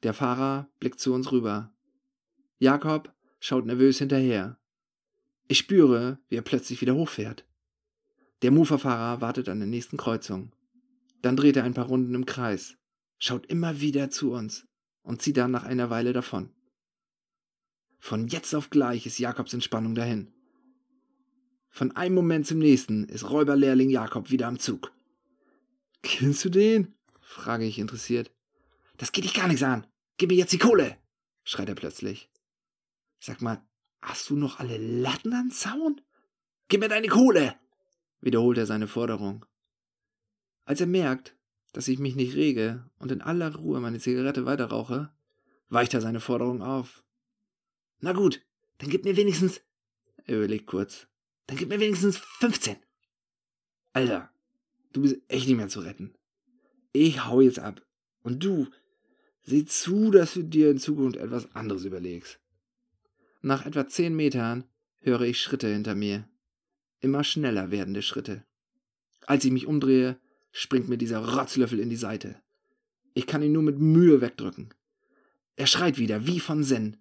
[0.03, 1.73] Der Fahrer blickt zu uns rüber.
[2.59, 4.59] Jakob schaut nervös hinterher.
[5.49, 7.47] Ich spüre, wie er plötzlich wieder hochfährt.
[8.45, 10.53] Der Mofa-Fahrer wartet an der nächsten Kreuzung.
[11.23, 12.77] Dann dreht er ein paar Runden im Kreis,
[13.19, 14.67] schaut immer wieder zu uns
[15.03, 16.51] und zieht dann nach einer Weile davon.
[17.99, 20.31] Von jetzt auf gleich ist Jakobs Entspannung dahin.
[21.71, 24.93] Von einem Moment zum nächsten ist Räuberlehrling Jakob wieder am Zug.
[26.03, 26.95] Kennst du den?
[27.23, 28.31] frage ich interessiert.
[28.99, 29.87] Das geht dich gar nichts an.
[30.19, 30.99] Gib mir jetzt die Kohle,
[31.45, 32.31] schreit er plötzlich.
[33.21, 33.67] Sag mal,
[34.03, 36.03] hast du noch alle Latten am Zaun?
[36.69, 37.59] Gib mir deine Kohle,
[38.25, 39.45] wiederholt er seine Forderung.
[40.65, 41.37] Als er merkt,
[41.73, 45.13] dass ich mich nicht rege und in aller Ruhe meine Zigarette weiterrauche,
[45.69, 47.05] weicht er seine Forderung auf.
[48.01, 48.41] Na gut,
[48.79, 49.61] dann gib mir wenigstens
[50.27, 51.07] Er überlegt kurz.
[51.47, 52.77] Dann gib mir wenigstens 15.
[53.93, 54.31] Alter,
[54.93, 56.15] du bist echt nicht mehr zu retten.
[56.93, 57.85] Ich hau jetzt ab.
[58.23, 58.69] Und du,
[59.43, 62.41] sieh zu, dass du dir in Zukunft etwas anderes überlegst.
[63.43, 64.65] Nach etwa zehn Metern
[65.01, 66.27] höre ich Schritte hinter mir.
[67.05, 68.45] Immer schneller werdende Schritte.
[69.27, 70.19] Als ich mich umdrehe,
[70.53, 72.41] springt mir dieser Rotzlöffel in die Seite.
[73.13, 74.73] Ich kann ihn nur mit Mühe wegdrücken.
[75.55, 76.97] Er schreit wieder, wie von Zen.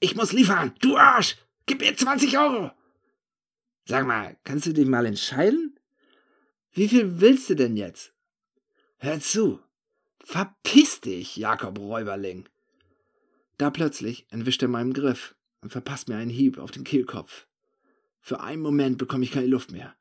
[0.00, 1.38] Ich muss liefern, du Arsch!
[1.64, 2.72] Gib mir 20 Euro!
[3.86, 5.80] Sag mal, kannst du dich mal entscheiden?
[6.72, 8.12] Wie viel willst du denn jetzt?
[8.98, 9.60] Hör zu!
[10.22, 12.46] Verpiss dich, Jakob Räuberling!
[13.56, 17.47] Da plötzlich entwischt er meinen Griff und verpasst mir einen Hieb auf den Kehlkopf.
[18.20, 19.94] Für einen Moment bekomme ich keine Luft mehr.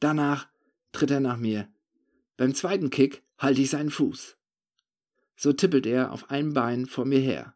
[0.00, 0.48] Danach
[0.92, 1.68] tritt er nach mir.
[2.36, 4.36] Beim zweiten Kick halte ich seinen Fuß.
[5.36, 7.54] So tippelt er auf einem Bein vor mir her.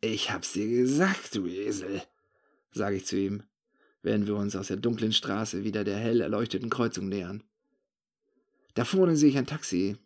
[0.00, 2.02] Ich hab's dir gesagt, du Esel,
[2.72, 3.42] sage ich zu ihm,
[4.02, 7.42] während wir uns aus der dunklen Straße wieder der hell erleuchteten Kreuzung nähern.
[8.74, 9.96] Da vorne sehe ich ein Taxi.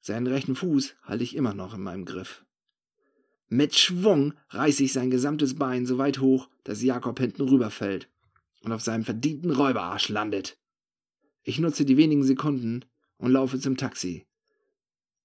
[0.00, 2.44] Seinen rechten Fuß halte ich immer noch in meinem Griff.
[3.48, 8.08] Mit Schwung reiße ich sein gesamtes Bein so weit hoch, dass Jakob hinten rüberfällt
[8.60, 10.58] und auf seinem verdienten Räuberarsch landet.
[11.44, 12.84] Ich nutze die wenigen Sekunden
[13.16, 14.26] und laufe zum Taxi.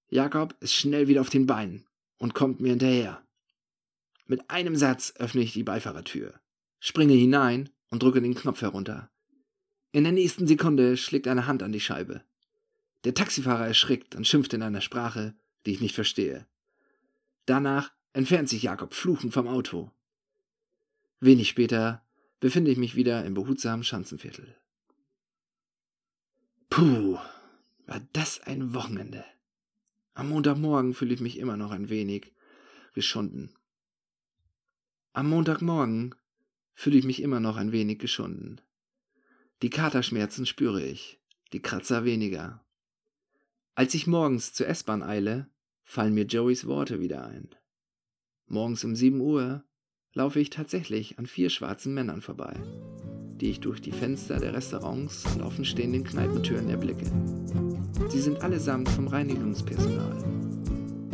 [0.10, 1.86] Jakob ist schnell wieder auf den Beinen
[2.18, 3.22] und kommt mir hinterher.
[4.26, 6.40] Mit einem Satz öffne ich die Beifahrertür,
[6.80, 9.12] springe hinein und drücke den Knopf herunter.
[9.92, 12.24] In der nächsten Sekunde schlägt eine Hand an die Scheibe.
[13.04, 16.48] Der Taxifahrer erschrickt und schimpft in einer Sprache, die ich nicht verstehe.
[17.46, 19.92] Danach entfernt sich Jakob fluchend vom Auto.
[21.20, 22.06] Wenig später
[22.40, 24.56] befinde ich mich wieder im behutsamen Schanzenviertel.
[26.70, 27.18] Puh,
[27.86, 29.26] war das ein Wochenende.
[30.14, 32.34] Am Montagmorgen fühle ich mich immer noch ein wenig
[32.94, 33.56] geschunden.
[35.14, 36.16] Am Montagmorgen
[36.74, 38.62] fühle ich mich immer noch ein wenig geschunden.
[39.62, 41.20] Die Katerschmerzen spüre ich,
[41.54, 42.66] die Kratzer weniger.
[43.76, 45.50] Als ich morgens zur S-Bahn eile,
[45.84, 47.56] fallen mir Joeys Worte wieder ein.
[48.48, 49.64] Morgens um sieben Uhr
[50.14, 52.54] laufe ich tatsächlich an vier schwarzen Männern vorbei,
[53.42, 57.06] die ich durch die Fenster der Restaurants und offenstehenden Kneipentüren erblicke.
[58.10, 60.24] Sie sind allesamt vom Reinigungspersonal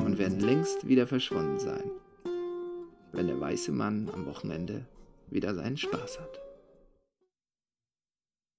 [0.06, 1.92] und werden längst wieder verschwunden sein,
[3.14, 4.86] wenn der weiße Mann am Wochenende
[5.30, 6.49] wieder seinen Spaß hat.